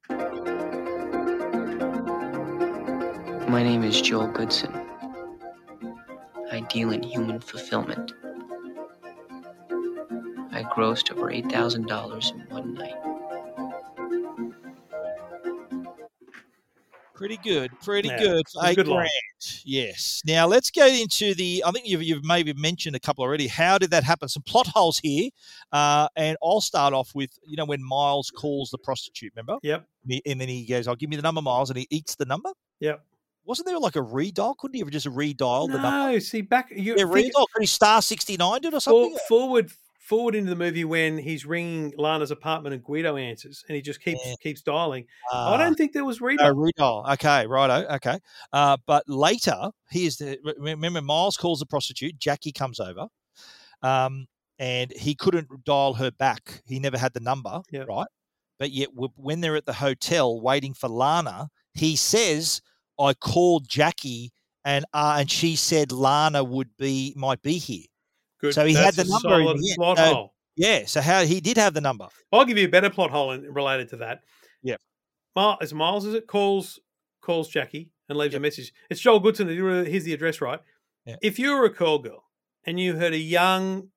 [3.47, 4.73] My name is Joel Goodson.
[6.51, 8.11] I deal in human fulfillment.
[10.51, 13.14] I grossed over $8,000 in one night.
[17.15, 19.09] Pretty good, pretty Yeah, good eight good grand.
[19.63, 20.21] Yes.
[20.25, 21.63] Now let's get into the.
[21.65, 23.47] I think you've, you've maybe mentioned a couple already.
[23.47, 24.27] How did that happen?
[24.27, 25.29] Some plot holes here,
[25.71, 29.31] uh, and I'll start off with you know when Miles calls the prostitute.
[29.35, 29.57] Remember?
[29.63, 29.87] Yep.
[30.25, 32.49] And then he goes, "I'll give me the number, Miles," and he eats the number.
[32.81, 33.01] Yep.
[33.45, 34.57] Wasn't there like a redial?
[34.57, 36.11] Couldn't he have just redialed the number?
[36.13, 37.45] No, see back you Yeah, think- redial.
[37.53, 39.17] Could he star sixty nine did or something?
[39.29, 39.71] forward
[40.05, 44.01] forward into the movie when he's ringing Lana's apartment and Guido answers and he just
[44.01, 45.05] keeps keeps dialing.
[45.33, 45.57] I Ah.
[45.57, 46.37] don't think there was read.
[46.39, 47.11] No, redial.
[47.13, 47.85] Okay, righto.
[47.95, 48.19] Okay.
[48.53, 52.19] Uh, but later, here's the remember Miles calls the prostitute.
[52.19, 53.07] Jackie comes over,
[53.81, 54.27] um,
[54.59, 56.61] and he couldn't dial her back.
[56.65, 57.87] He never had the number, Yep.
[57.87, 58.07] right?
[58.59, 62.61] But yet, when they're at the hotel waiting for Lana, he says,
[62.99, 64.31] "I called Jackie,
[64.63, 67.85] and uh, and she said Lana would be might be here."
[68.45, 68.53] Good.
[68.55, 69.51] So he That's had the number.
[69.51, 70.33] in the plot So- hole.
[70.55, 70.85] Yeah.
[70.85, 72.07] So how he did have the number.
[72.31, 74.21] I'll give you a better plot hole in, related to that.
[74.63, 74.77] Yeah.
[75.35, 76.79] Miles, is Miles is it calls
[77.21, 78.71] calls Jackie and leaves a message.
[78.89, 79.47] It's Joel Goodson.
[79.49, 80.59] Here's the address, right?
[81.05, 81.17] Yeah.
[81.21, 82.23] If you were a call girl
[82.65, 83.89] and you heard a young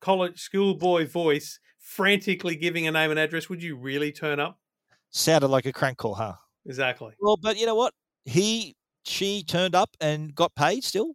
[0.00, 4.58] college schoolboy voice frantically giving a name and address, would you really turn up?
[5.10, 6.34] Sounded like a crank call, huh?
[6.66, 7.12] Exactly.
[7.20, 7.94] Well, but you know what?
[8.24, 11.12] He, she turned up and got paid still.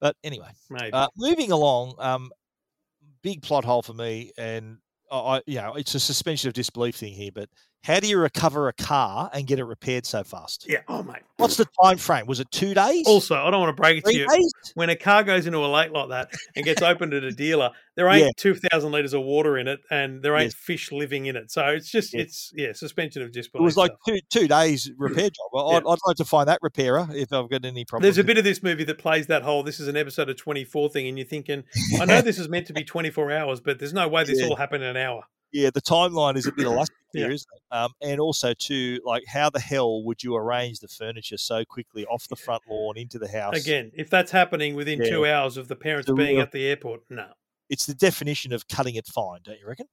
[0.00, 0.92] But anyway, Maybe.
[0.92, 2.32] uh, moving along, um,
[3.22, 4.78] big plot hole for me, and
[5.10, 7.32] I, I- you know, it's a suspension of disbelief thing here.
[7.34, 7.50] But
[7.82, 10.66] how do you recover a car and get it repaired so fast?
[10.68, 10.80] yeah.
[10.88, 11.22] Oh, mate.
[11.38, 12.26] What's the time frame?
[12.26, 13.06] Was it two days?
[13.06, 14.26] Also, I don't want to break it to you.
[14.28, 14.52] days?
[14.74, 17.70] When a car goes into a lake like that and gets opened at a dealer,
[17.96, 18.28] there ain't Yeah.
[18.36, 20.54] two thousand liters of water in it, and there ain't Yes.
[20.54, 21.50] fish living in it.
[21.50, 22.22] So it's just Yes.
[22.26, 23.62] it's yeah, suspension of disbelief.
[23.62, 25.48] It was like two two days repair job.
[25.52, 28.02] Well, I'd, I'd like to find that repairer if I've got any problems.
[28.14, 30.36] There's a bit of this movie that plays that whole "this is an episode of
[30.36, 31.64] 24" thing, and you're thinking,
[31.98, 34.48] I know this is meant to be 24 hours, but there's no way this Yeah.
[34.48, 35.22] all happened in an hour.
[35.52, 37.24] Yeah, the timeline is a bit elastic Yeah.
[37.24, 37.74] here, isn't it?
[37.74, 42.04] Um, and also, too, like how the hell would you arrange the furniture so quickly
[42.06, 43.56] off the front lawn into the house?
[43.60, 45.10] Again, if that's happening within Yeah.
[45.10, 47.26] two hours of the parents The being real- at the airport, no.
[47.68, 49.86] it's the definition of cutting it fine, don't you reckon?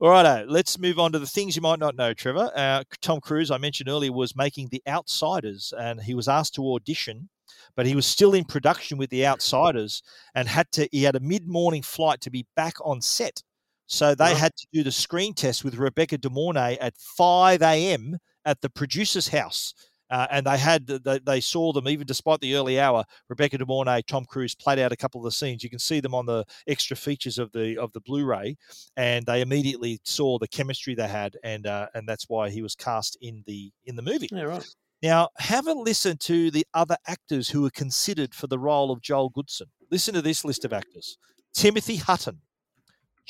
[0.00, 2.50] All right, let's move on to the things you might not know, Trevor.
[2.56, 6.72] Uh, Tom Cruise, I mentioned earlier, was making The Outsiders, and he was asked to
[6.74, 7.28] audition,
[7.76, 10.02] but he was still in production with The Outsiders,
[10.34, 10.88] and had to.
[10.90, 13.42] He had a mid-morning flight to be back on set,
[13.90, 14.36] so they Right.
[14.36, 18.16] had to do the screen test with Rebecca De Mornay at five a.m.
[18.44, 19.74] at the producer's house.
[20.12, 23.04] Uh, and they had they, they saw them even despite the early hour.
[23.28, 25.62] Rebecca De Mornay, Tom Cruise played out a couple of the scenes.
[25.62, 28.56] You can see them on the extra features of the of the Blu-ray,
[28.96, 32.74] and they immediately saw the chemistry they had, and uh, and that's why he was
[32.74, 34.28] cast in the in the movie.
[34.32, 34.66] Yeah, right.
[35.00, 39.00] Now, have a listen to the other actors who were considered for the role of
[39.00, 39.68] Joel Goodson.
[39.92, 41.18] Listen to this list of actors:
[41.54, 42.40] Timothy Hutton,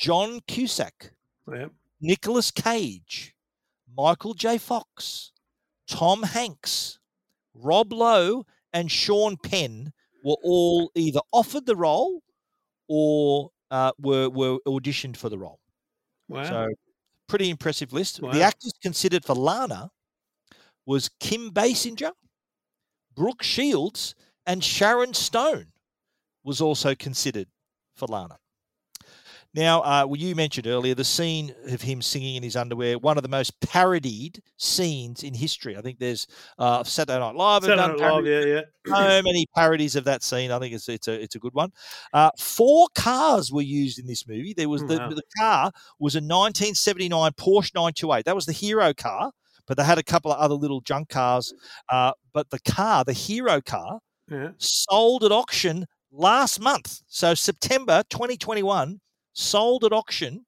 [0.01, 1.13] John Cusack,
[1.47, 1.67] Yeah.
[2.01, 3.35] Nicolas Cage,
[3.95, 4.57] Michael J.
[4.57, 5.31] Fox,
[5.87, 6.97] Tom Hanks,
[7.53, 8.43] Rob Lowe,
[8.73, 9.93] and Sean Penn
[10.23, 12.23] were all either offered the role
[12.87, 15.59] or uh, were were auditioned for the role.
[16.27, 16.43] Wow.
[16.45, 16.67] So,
[17.27, 18.21] pretty impressive list.
[18.21, 18.31] Wow.
[18.31, 19.91] The actors considered for Lana
[20.87, 22.13] was Kim Basinger,
[23.15, 24.15] Brooke Shields,
[24.47, 25.67] and Sharon Stone
[26.43, 27.49] was also considered
[27.95, 28.39] for Lana.
[29.53, 33.17] Now, uh, well, you mentioned earlier the scene of him singing in his underwear, one
[33.17, 35.75] of the most parodied scenes in history.
[35.75, 36.25] I think there's
[36.57, 37.63] uh, Saturday Night Live.
[37.63, 38.61] Saturday Night Live, yeah, yeah.
[38.87, 40.51] so many parodies of that scene.
[40.51, 41.71] I think it's it's a it's a good one.
[42.13, 44.53] Uh, four cars were used in this movie.
[44.55, 45.09] There was Oh, the wow.
[45.09, 48.23] the car was a 1979 Porsche 928.
[48.23, 49.31] That was the hero car,
[49.67, 51.53] but they had a couple of other little junk cars.
[51.89, 53.99] Uh, but the car, the hero car,
[54.31, 54.51] Yeah.
[54.59, 57.01] sold at auction last month.
[57.07, 59.01] So September 2021
[59.33, 60.45] sold at auction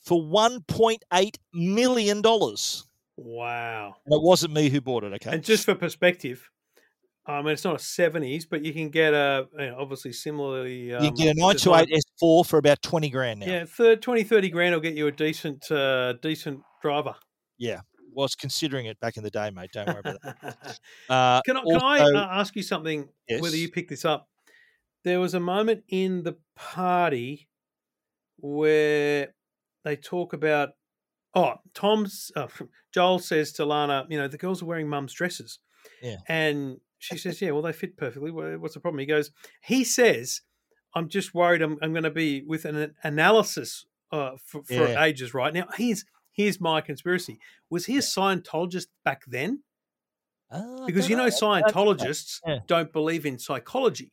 [0.00, 2.86] for 1.8 million dollars.
[3.16, 3.96] Wow.
[4.06, 5.12] And it wasn't me who bought it.
[5.14, 5.30] Okay.
[5.32, 6.48] And just for perspective,
[7.26, 10.94] I mean, it's not a 70s, but you can get a, you know, obviously similarly.
[10.94, 13.46] Um, you get a designed- 928 S4 for about 20 grand now.
[13.46, 17.16] Yeah, third, 20, 30 grand will get you a decent, uh, decent driver.
[17.58, 17.80] Yeah,
[18.12, 19.70] was considering it back in the day, mate.
[19.74, 20.78] Don't worry about that.
[21.10, 23.08] Uh, Can I, can I also- uh, ask you something?
[23.40, 24.28] Whether you picked this up,
[25.04, 27.47] there was a moment in the party
[28.38, 29.34] where
[29.84, 30.70] they talk about.
[31.34, 32.48] Oh, Tom's uh,
[32.92, 35.58] Joel says to Lana, you know, the girls are wearing mum's dresses,
[36.02, 36.16] Yeah.
[36.26, 38.30] and she says, yeah, well, they fit perfectly.
[38.30, 38.98] What's the problem?
[38.98, 39.30] He goes,
[39.62, 40.40] he says,
[40.94, 45.04] I'm just worried I'm, I'm going to be with an analysis uh, for, for Yeah.
[45.04, 45.66] ages right now.
[45.76, 47.38] Here's here's my conspiracy.
[47.70, 49.62] Was he a Scientologist back then?
[50.50, 51.30] Ah, Because you know, know.
[51.30, 52.60] Scientologists Yeah.
[52.66, 54.12] don't believe in psychology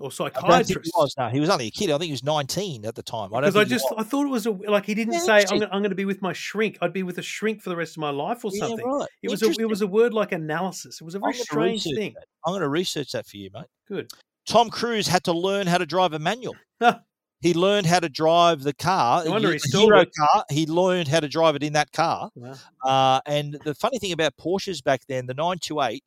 [0.00, 1.14] or I don't think he was.
[1.18, 1.90] No, he was only a kid.
[1.90, 3.34] I think he was 19 at the time.
[3.34, 3.94] I don't Because I just was.
[3.98, 6.04] I thought it was a like he didn't Yeah, say I'm I'm going to be
[6.04, 6.78] with my shrink.
[6.80, 8.86] I'd be with a shrink for the rest of my life or Yeah, something.
[8.86, 9.08] right.
[9.22, 11.00] It was a, it was a word like analysis.
[11.00, 12.14] It was a very strange thing.
[12.14, 12.24] that.
[12.46, 13.66] I'm going to research that for you, mate.
[13.86, 14.10] Good.
[14.48, 16.56] Tom Cruise had to learn how to drive a manual.
[17.40, 19.24] He learned how to drive the car.
[19.24, 20.10] No wonder he hero it.
[20.18, 20.44] car.
[20.50, 22.30] He learned how to drive it in that car.
[22.34, 22.54] Wow.
[22.84, 26.02] Uh, and the funny thing about Porsches back then, the 928,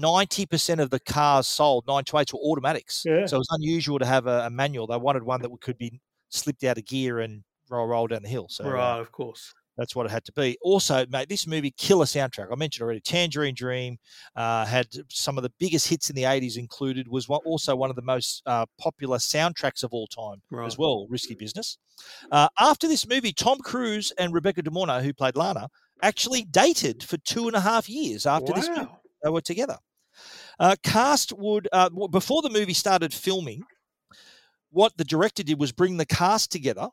[0.00, 3.02] 90% of the cars sold, 928s, were automatics.
[3.04, 3.26] Yeah.
[3.26, 4.86] So it was unusual to have a, a manual.
[4.86, 8.28] They wanted one that could be slipped out of gear and roll, roll down the
[8.28, 8.46] hill.
[8.48, 9.52] So uh, right, of course.
[9.76, 10.56] that's what it had to be.
[10.62, 12.48] Also, mate, this movie, killer soundtrack.
[12.50, 13.00] I mentioned already.
[13.00, 13.98] Tangerine Dream
[14.34, 17.90] uh, had some of the biggest hits in the 80s included, was one, also one
[17.90, 20.66] of the most uh, popular soundtracks of all time Right.
[20.66, 21.78] as well, Risky Business.
[22.32, 25.68] Uh, after this movie, Tom Cruise and Rebecca De Mornay, who played Lana,
[26.02, 28.90] actually dated for two and a half years after this movie.
[29.24, 29.78] They were together.
[30.60, 33.62] Uh, cast would, uh, before the movie started filming,
[34.70, 36.88] what the director did was bring the cast together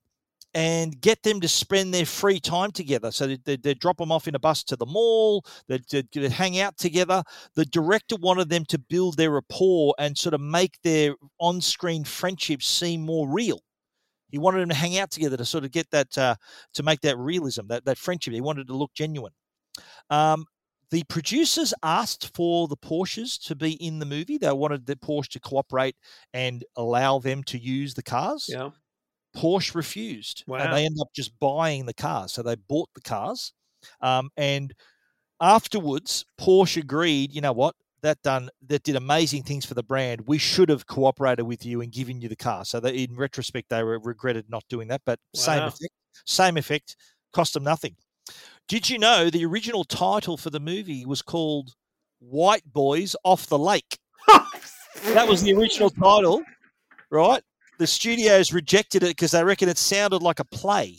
[0.53, 3.11] and get them to spend their free time together.
[3.11, 6.59] So they, they, drop them off in a bus to the mall, they they hang
[6.59, 7.23] out together.
[7.55, 12.03] The director wanted them to build their rapport and sort of make their on screen
[12.03, 13.59] friendship seem more real.
[14.29, 16.35] He wanted them to hang out together to sort of get that, uh,
[16.73, 18.33] to make that realism, that, that friendship.
[18.33, 19.33] He wanted to look genuine.
[20.09, 20.45] Um,
[20.91, 24.37] the producers asked for the Porsches to be in the movie.
[24.37, 25.95] They wanted the Porsche to cooperate
[26.33, 28.47] and allow them to use the cars.
[28.49, 28.71] Yeah.
[29.35, 32.33] Porsche refused, and they ended up just buying the cars.
[32.33, 33.53] So they bought the cars,
[34.01, 34.73] um, and
[35.39, 37.33] afterwards, Porsche agreed.
[37.33, 37.75] You know what?
[38.01, 40.21] That done that did amazing things for the brand.
[40.27, 42.65] We should have cooperated with you and given you the car.
[42.65, 45.01] So that in retrospect, they were regretted not doing that.
[45.05, 45.93] But same effect,
[46.25, 46.97] same effect,
[47.31, 47.95] cost them nothing.
[48.67, 51.73] Did you know the original title for the movie was called
[52.19, 53.97] White Boys Off the Lake?
[54.27, 56.41] that was the original title,
[57.09, 57.41] right?
[57.79, 60.97] The studios rejected it because they reckon it sounded like a play,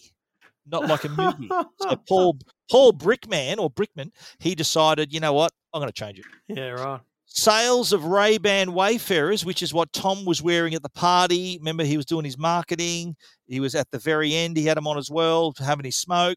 [0.67, 1.49] not like a movie.
[1.81, 2.39] so Paul
[2.71, 6.25] Paul Brickman or Brickman, he decided, you know what, I'm going to change it.
[6.49, 7.01] Yeah, right.
[7.35, 11.57] Sales of Ray Ban Wayfarers, which is what Tom was wearing at the party.
[11.61, 13.17] Remember, he was doing his marketing.
[13.47, 14.57] He was at the very end.
[14.57, 16.37] He had them on as well, having his smoke.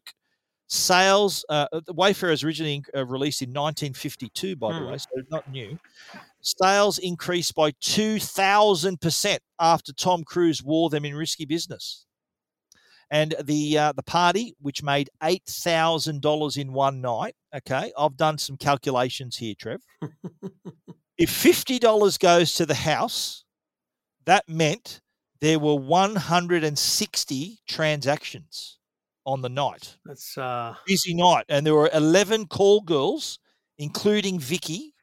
[0.68, 4.90] Sales, uh, the Wayfarers originally uh, released in 1952, by the Hmm.
[4.90, 5.78] way, so not new.
[6.40, 12.06] Sales increased by 2,000% after Tom Cruise wore them in risky business.
[13.08, 17.36] And the uh, the party, which made eight thousand dollars in one night.
[17.54, 19.80] Okay, I've done some calculations here, Trev.
[21.16, 23.44] if fifty dollars goes to the house,
[24.24, 25.00] that meant
[25.40, 28.75] there were one hundred and sixty transactions
[29.26, 29.96] on the night.
[30.04, 33.40] That's uh, Busy night, and there were eleven call girls,
[33.78, 34.94] including Vicky,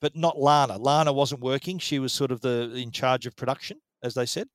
[0.00, 0.76] but not Lana.
[0.78, 4.48] Lana wasn't working; she was sort of the in charge of production, as they said.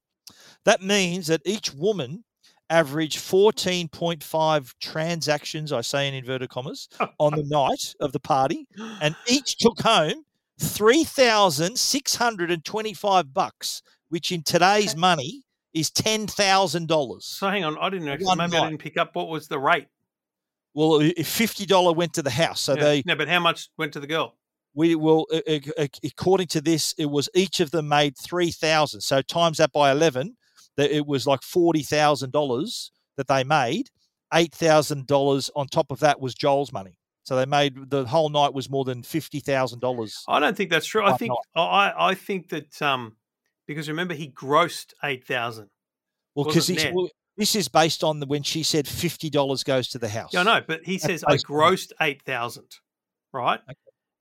[0.64, 2.24] That means that each woman
[2.70, 8.68] averaged 14.5 transactions, I say in inverted commas, on the night of the party,
[9.02, 10.26] and each took home
[10.60, 15.45] 3,625 bucks, which in today's money
[15.76, 17.22] is $10,000.
[17.22, 17.78] so hang on.
[17.78, 18.36] I didn't actually.
[18.36, 19.88] Maybe I didn't pick up what was the rate.
[20.74, 22.84] Well, $50 went to the house, so yeah.
[22.84, 24.36] they no, but how much went to the girl?
[24.76, 25.26] we will
[26.04, 30.36] according to this it was each of them made 3000 so times that by 11
[30.78, 33.90] that it was like $40,000 that they made
[34.34, 38.70] $8,000 on top of that was Joel's money so they made the whole night was
[38.70, 41.04] more than $50,000 I don't think that's true.
[41.04, 43.16] I think I I think that um
[43.68, 45.70] because remember he grossed eight thousand.
[46.36, 46.94] well because net?
[47.38, 50.44] this is based on the, when she said $50 goes to the house Yeah, I
[50.44, 52.68] know, but he That's says I grossed eight thousand,
[53.34, 53.60] right?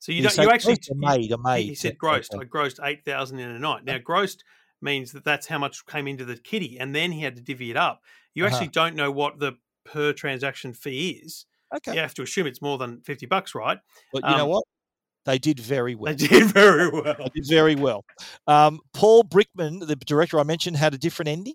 [0.01, 2.35] So you don't, you actually made, or he- made, He said grossed.
[2.35, 2.43] okay.
[2.43, 3.85] I grossed eight thousand in a night.
[3.85, 4.39] Now grossed
[4.83, 7.71] means that that's how much came into the kitty, and then he had to divvy
[7.71, 8.03] it up.
[8.35, 8.55] You Uh-huh.
[8.55, 9.53] actually don't know what the
[9.85, 11.47] per transaction fee is.
[11.75, 11.95] Okay.
[11.95, 13.79] You have to assume it's more than fifty bucks, right?
[14.13, 14.65] but you know Um, what
[15.25, 17.15] they did very well They did very well.
[17.19, 18.05] They did very well.
[18.47, 21.55] Um, Paul Brickman, the director I mentioned, had a different ending.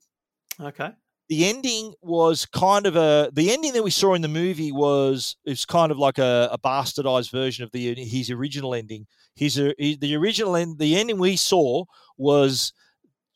[0.59, 0.91] Okay.
[1.29, 5.37] The ending was kind of a the ending that we saw in the movie was
[5.45, 9.05] it's kind of like a, a bastardized version of the his original ending.
[9.35, 11.85] His, uh, the original end, the ending we saw
[12.17, 12.73] was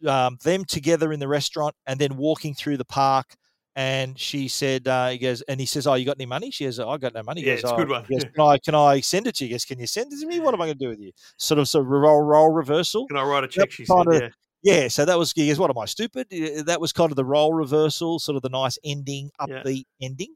[0.08, 3.36] um, them together in the restaurant and then walking through the park.
[3.76, 6.66] And she said, uh, he goes, and he says, "Oh, you got any money?" She
[6.66, 8.06] goes, "I got no money." He Yeah, goes, it's a "Oh," good one.
[8.10, 9.48] goes, can I can I send it to you?
[9.50, 10.40] He goes, "Can you send it to me?
[10.40, 13.08] What am I going to do with you?" Sort of, sort of role role reversal.
[13.08, 13.72] Can I write a check?
[13.72, 14.30] She said, of- yeah.
[14.62, 16.28] yeah, so that was he goes, What am I stupid?
[16.66, 19.64] That was kind of the role reversal, sort of the nice ending, Yeah.
[20.02, 20.36] ending.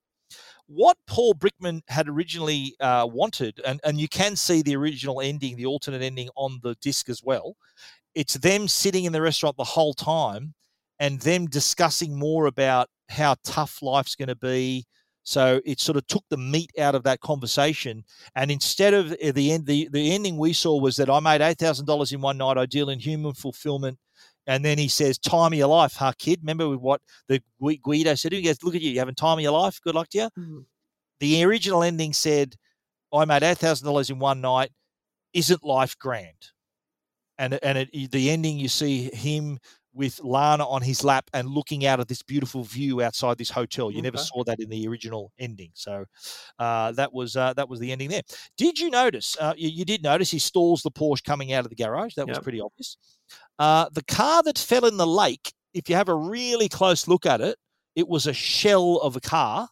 [0.66, 5.56] What Paul Brickman had originally uh, wanted, and, and you can see the original ending,
[5.56, 7.56] the alternate ending on the disc as well.
[8.16, 10.56] It's them sitting in the restaurant the whole time
[11.00, 14.86] and them discussing more about how tough life's going to be.
[15.24, 18.06] So it sort of took the meat out of that conversation.
[18.36, 21.42] And instead of uh, the end, the, the ending we saw was that I made
[21.42, 22.58] eight thousand dollars in one night.
[22.58, 23.98] I deal in human fulfillment.
[24.48, 28.32] And then he says, "Time of your life, huh, kid?" Remember what the Guido said?
[28.32, 29.82] He goes, "Look at you, you having time of your life.
[29.82, 30.66] Good luck to you." Mhm.
[31.20, 32.56] The original ending said,
[33.14, 34.72] "I made eight thousand dollars in one night.
[35.34, 36.52] Isn't life grand?"
[37.38, 39.60] And and it, the ending, you see him
[39.98, 43.92] with Lana on his lap and looking out at this beautiful view outside this hotel.
[43.92, 45.72] You never saw that in the original ending.
[45.74, 46.06] So
[46.60, 48.22] uh, that was uh, that was the ending there.
[48.58, 49.36] Did you notice?
[49.40, 52.14] Uh, you, you did notice he stalls the Porsche coming out of the garage.
[52.16, 52.98] That was pretty obvious.
[53.60, 57.26] Uh, the car that fell in the lake, if you have a really close look
[57.26, 57.58] at it,
[57.96, 59.68] it was a shell of a car.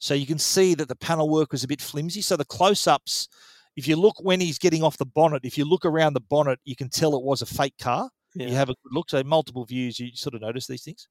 [0.00, 2.22] So you can see that the panel work was a bit flimsy.
[2.22, 3.28] So the close ups,
[3.76, 6.58] if you look when he's getting off the bonnet, if you look around the bonnet,
[6.64, 8.10] you can tell it was a fake car.
[8.34, 8.48] Yeah.
[8.48, 9.10] You have a good look.
[9.10, 11.08] So multiple views, you sort of notice these things.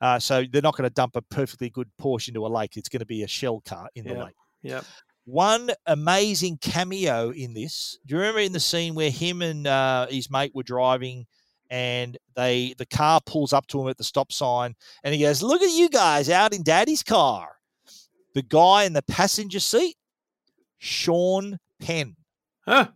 [0.00, 2.76] Uh, so they're not going to dump a perfectly good Porsche into a lake.
[2.76, 4.24] It's going to be a shell car in the Yeah.
[4.24, 4.34] lake.
[4.62, 4.84] Yep.
[5.24, 7.98] One amazing cameo in this.
[8.06, 11.26] Do you remember in the scene where him and uh, his mate were driving,
[11.68, 15.42] and they the car pulls up to him at the stop sign, and he goes,
[15.42, 17.48] "Look at you guys out in Daddy's car."
[18.34, 19.96] The guy in the passenger seat,
[20.78, 22.16] Sean Penn,
[22.64, 22.88] Huh.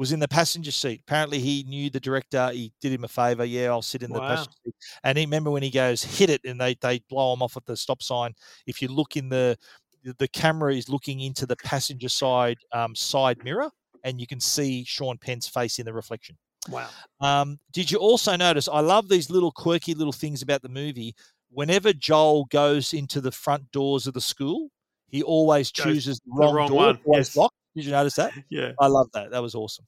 [0.00, 1.02] Was in the passenger seat.
[1.06, 2.50] Apparently, he knew the director.
[2.52, 3.44] He did him a favor.
[3.44, 4.74] Yeah, I'll sit in the passenger seat.
[5.04, 7.66] And he remember when he goes hit it, and they they blow him off at
[7.66, 8.32] the stop sign.
[8.66, 9.58] If you look in the
[10.02, 13.70] the- camera is looking into the passenger side um, side mirror,
[14.02, 16.38] and you can see Sean Penn's face in the reflection.
[16.70, 16.88] Wow.
[17.20, 18.68] Um, did you also notice?
[18.68, 21.14] I love these little quirky little things about the movie.
[21.50, 24.70] Whenever Joel goes into the front doors of the school,
[25.08, 27.36] he always chooses the the wrong, wrong door, one, yes.
[27.36, 27.54] locked.
[27.74, 28.32] Did you notice that?
[28.50, 28.72] Yeah.
[28.80, 29.30] I love that.
[29.30, 29.86] That was awesome.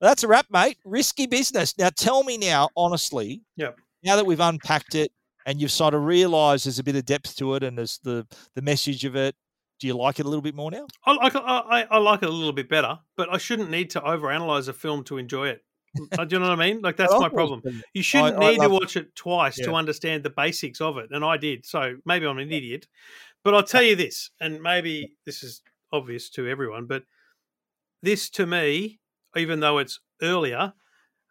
[0.00, 0.78] That's a wrap, mate.
[0.84, 1.76] Risky business.
[1.76, 3.42] Now, tell me now, honestly.
[3.56, 3.76] Yep.
[4.04, 5.10] Now that we've unpacked it
[5.44, 8.24] and you've sort of realised there's a bit of depth to it and there's the
[8.54, 9.34] the message of it,
[9.80, 10.86] do you like it a little bit more now?
[11.04, 13.90] I like I, I, I like it a little bit better, but I shouldn't need
[13.90, 15.64] to overanalyze a film to enjoy it.
[16.16, 16.80] Uh, Do you know what I mean?
[16.80, 17.62] Like that's my problem.
[17.92, 21.08] You shouldn't I- I need to watch it twice to understand the basics of it,
[21.10, 21.66] and I did.
[21.66, 22.86] So maybe I'm an idiot,
[23.42, 25.62] but I'll tell you this, and maybe this is
[25.92, 27.04] obvious to everyone, but
[28.02, 29.00] this to me,
[29.36, 30.72] even though it's earlier,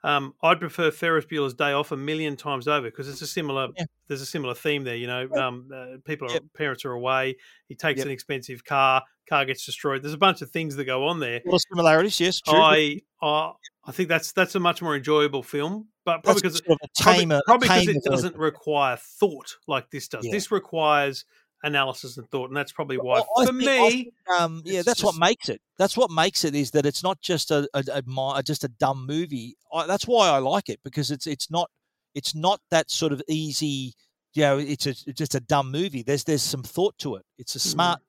[0.03, 3.69] um, I'd prefer Ferris Bueller's Day Off a million times over because it's a similar.
[4.07, 4.95] There's a similar theme there.
[4.95, 7.35] You know, um, uh, people are parents are away.
[7.67, 8.05] He takes Yep.
[8.05, 9.03] an expensive car.
[9.27, 10.03] Car gets destroyed.
[10.03, 11.41] There's a bunch of things that go on there.
[11.45, 12.39] A lot of similarities, yes.
[12.39, 12.57] True.
[12.57, 13.51] I uh,
[13.85, 16.89] I think that's that's a much more enjoyable film, but probably That's because sort of
[17.01, 20.23] probably, probably it doesn't require thought like this does.
[20.25, 20.31] Yeah.
[20.31, 21.25] This requires
[21.63, 24.11] analysis and thought, and that's probably why I for me.
[24.37, 25.61] um, yeah, that's what makes it.
[25.77, 29.05] That's what makes it is that it's not just a, a, a just a dumb
[29.07, 29.55] movie.
[29.73, 31.69] I, that's why I like it because it's it's not
[32.15, 33.93] it's not that sort of easy.
[34.33, 36.03] You know, it's a, it's just a dumb movie.
[36.03, 37.23] There's there's some thought to it.
[37.37, 37.71] It's a Mhm.
[37.71, 37.99] smart.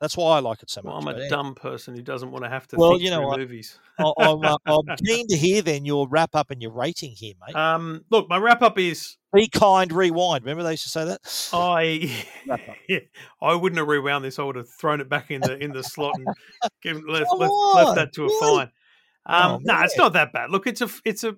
[0.00, 0.92] That's why I like it so much.
[1.04, 3.22] Well, I'm a dumb person who doesn't want to have to Well, think you know
[3.26, 3.40] what?
[3.40, 3.78] movies.
[3.98, 7.34] I- I'm, uh, I'm keen to hear then your wrap up and your rating here,
[7.44, 7.56] mate.
[7.56, 10.44] Um, look, my wrap up is Be kind, rewind.
[10.44, 11.48] Remember they used to say that.
[11.52, 12.12] I
[12.88, 12.98] yeah,
[13.42, 14.38] I wouldn't have rewound this.
[14.38, 16.28] I would have thrown it back in the in the slot and
[16.82, 18.56] given, left, left, left that to a really?
[18.56, 18.70] fine.
[19.26, 20.50] Um, Oh, no, it's not that bad.
[20.50, 21.34] Look, it's a it's a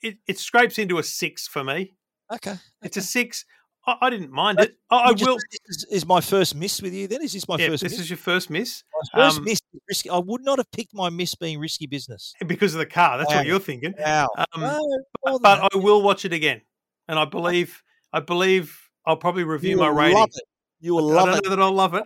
[0.00, 1.94] it, it scrapes into a six for me.
[2.32, 3.44] Okay, It's a six.
[3.86, 4.76] I, I didn't mind it.
[4.90, 5.38] I, I just- will.
[5.66, 7.08] Is, is my first miss with you.
[7.08, 7.82] Then is this my Yeah, first?
[7.82, 8.00] this miss?
[8.00, 8.84] is your first miss.
[9.14, 9.60] My first Um, miss.
[9.88, 10.10] Risky.
[10.10, 12.32] I would not have picked my miss being risky business.
[12.46, 13.18] because of the car.
[13.18, 13.38] That's Wow.
[13.38, 13.94] what you're thinking.
[13.98, 14.28] Wow.
[14.36, 15.74] Um, No, but, but.
[15.74, 16.60] I will watch it again,
[17.08, 20.18] and I believe I believe I'll probably review You my will rating.
[20.18, 20.44] love it.
[20.80, 21.44] You will I love don't it.
[21.44, 22.04] know that I'll love it.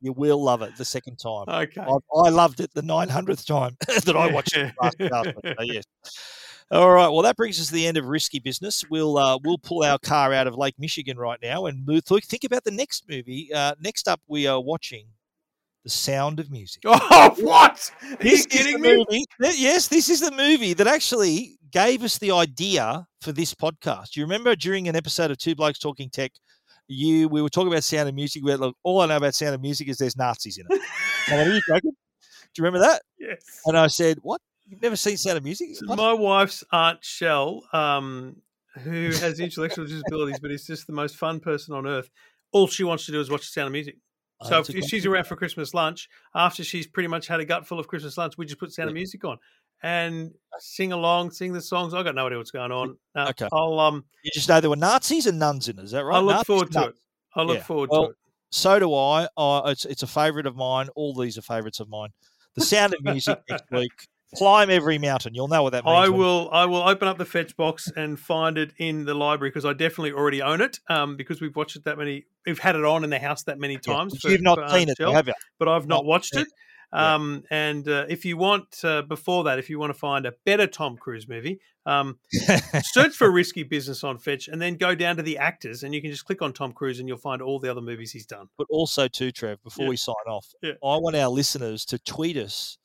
[0.00, 1.46] You will love it the second time.
[1.48, 1.80] Okay.
[1.80, 5.30] I, I loved it the 900th time that I watched it last, last.
[5.44, 5.84] So, yes.
[6.70, 7.08] All right.
[7.08, 8.84] Well, that brings us to the end of risky business.
[8.90, 12.04] We'll uh, we'll pull our car out of Lake Michigan right now and move.
[12.04, 13.50] Think, about the next movie.
[13.54, 15.06] Uh, next up, we are watching
[15.84, 16.82] The Sound of Music.
[16.86, 17.90] Oh, what?
[18.10, 18.96] Are This you is kidding me?
[19.08, 24.14] movie- Yes, this is the movie that actually gave us the idea for this podcast.
[24.16, 26.32] You remember during an episode of Two Blokes Talking Tech,
[26.86, 28.42] you we were talking about Sound of Music.
[28.44, 30.82] We were like, all I know about Sound of Music is there's Nazis in it.
[31.32, 31.92] Are you joking?
[31.92, 33.02] Do you remember that?
[33.18, 33.42] Yes.
[33.66, 34.40] And I said, "What?
[34.68, 38.36] You've never seen Sound of Music?" So my wife's aunt Shell, um,
[38.82, 42.10] who has intellectual disabilities, but is just the most fun person on earth.
[42.52, 43.96] All she wants to do is watch the Sound of Music.
[44.40, 47.44] Oh, So if a she's around for Christmas lunch, after she's pretty much had a
[47.44, 49.38] gut full of Christmas lunch, we just put Sound of Music on
[49.82, 51.92] and sing along, sing the songs.
[51.94, 52.96] I got no idea what's going on.
[53.14, 53.48] Uh, Okay.
[53.52, 55.84] I'll um, You just know there were Nazis and nuns in it.
[55.84, 56.16] Is that right?
[56.16, 56.94] I look Nazis forward to nuns.
[56.96, 57.00] it.
[57.34, 57.62] I look Yeah.
[57.64, 58.16] forward Well, to it.
[58.50, 59.28] So do I.
[59.36, 60.88] Uh, it's it's a favourite of mine.
[60.94, 62.10] All these are favourites of mine.
[62.54, 63.92] The Sound of Music next week.
[64.36, 65.34] Climb every mountain.
[65.34, 65.96] You'll know what that means.
[65.96, 66.50] I will.
[66.52, 69.72] I will open up the fetch box and find it in the library because I
[69.72, 70.78] definitely already own it.
[70.88, 72.26] Um, because we've watched it that many.
[72.46, 74.12] We've had it on in the house that many times.
[74.12, 75.34] but for- you've not for Aunt seen it, Jill, have you?
[75.58, 76.48] But I've not Not watched seen it.
[76.90, 80.32] Um, and uh, if you want uh, before that, if you want to find a
[80.46, 82.18] better Tom Cruise movie, um,
[82.82, 86.00] search for Risky Business on Fetch, and then go down to the actors, and you
[86.00, 88.48] can just click on Tom Cruise, and you'll find all the other movies he's done.
[88.56, 89.90] But also, too, Trev, before Yeah.
[89.90, 90.72] we sign off, Yeah.
[90.82, 92.78] I want our listeners to tweet us.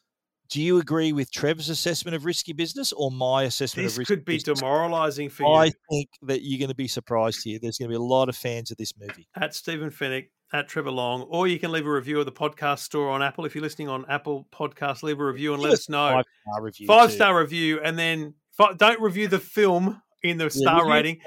[0.53, 4.15] Do you agree with Trev's assessment of risky business or my assessment This of risky
[4.17, 5.49] could be demoralising for you.
[5.49, 7.57] I think that you're going to be surprised here.
[7.59, 9.27] There's going to be a lot of fans of this movie.
[9.35, 12.79] at Stephen Fenech, at Trevor Long, or you can leave a review of the podcast
[12.81, 13.45] store on Apple.
[13.45, 16.11] If you're listening on Apple Podcasts, leave a review and let us know.
[16.11, 16.85] Five star review.
[16.85, 17.15] Five too.
[17.15, 18.35] star review, and then
[18.77, 21.19] don't review the film in the star yeah, rating.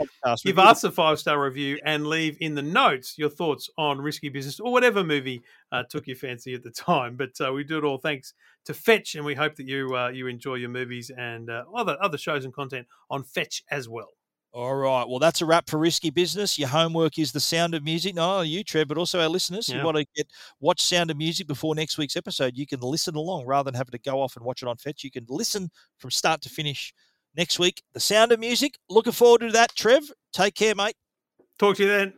[0.45, 4.29] Give us a five star review and leave in the notes your thoughts on Risky
[4.29, 7.17] Business or whatever movie uh, took your fancy at the time.
[7.17, 8.35] But uh, we do it all thanks
[8.65, 11.97] to Fetch, and we hope that you uh, you enjoy your movies and uh, other
[12.01, 14.11] other shows and content on Fetch as well.
[14.57, 15.07] All right.
[15.07, 16.59] Well, that's a wrap for Risky Business.
[16.59, 18.15] Your homework is the sound of music.
[18.15, 19.69] Not only you, Trev, but also our listeners.
[19.69, 19.81] Yeah.
[19.81, 20.29] You want to get
[20.61, 22.57] watch Sound of Music before next week's episode.
[22.57, 25.05] You can listen along rather than having to go off and watch it on Fetch.
[25.05, 25.69] You can listen
[25.99, 26.95] from start to finish
[27.37, 27.83] next week.
[27.93, 28.79] The Sound of Music.
[28.89, 30.11] Looking forward to that, Trev.
[30.33, 30.97] Take care, mate.
[31.59, 32.15] Talk to you then.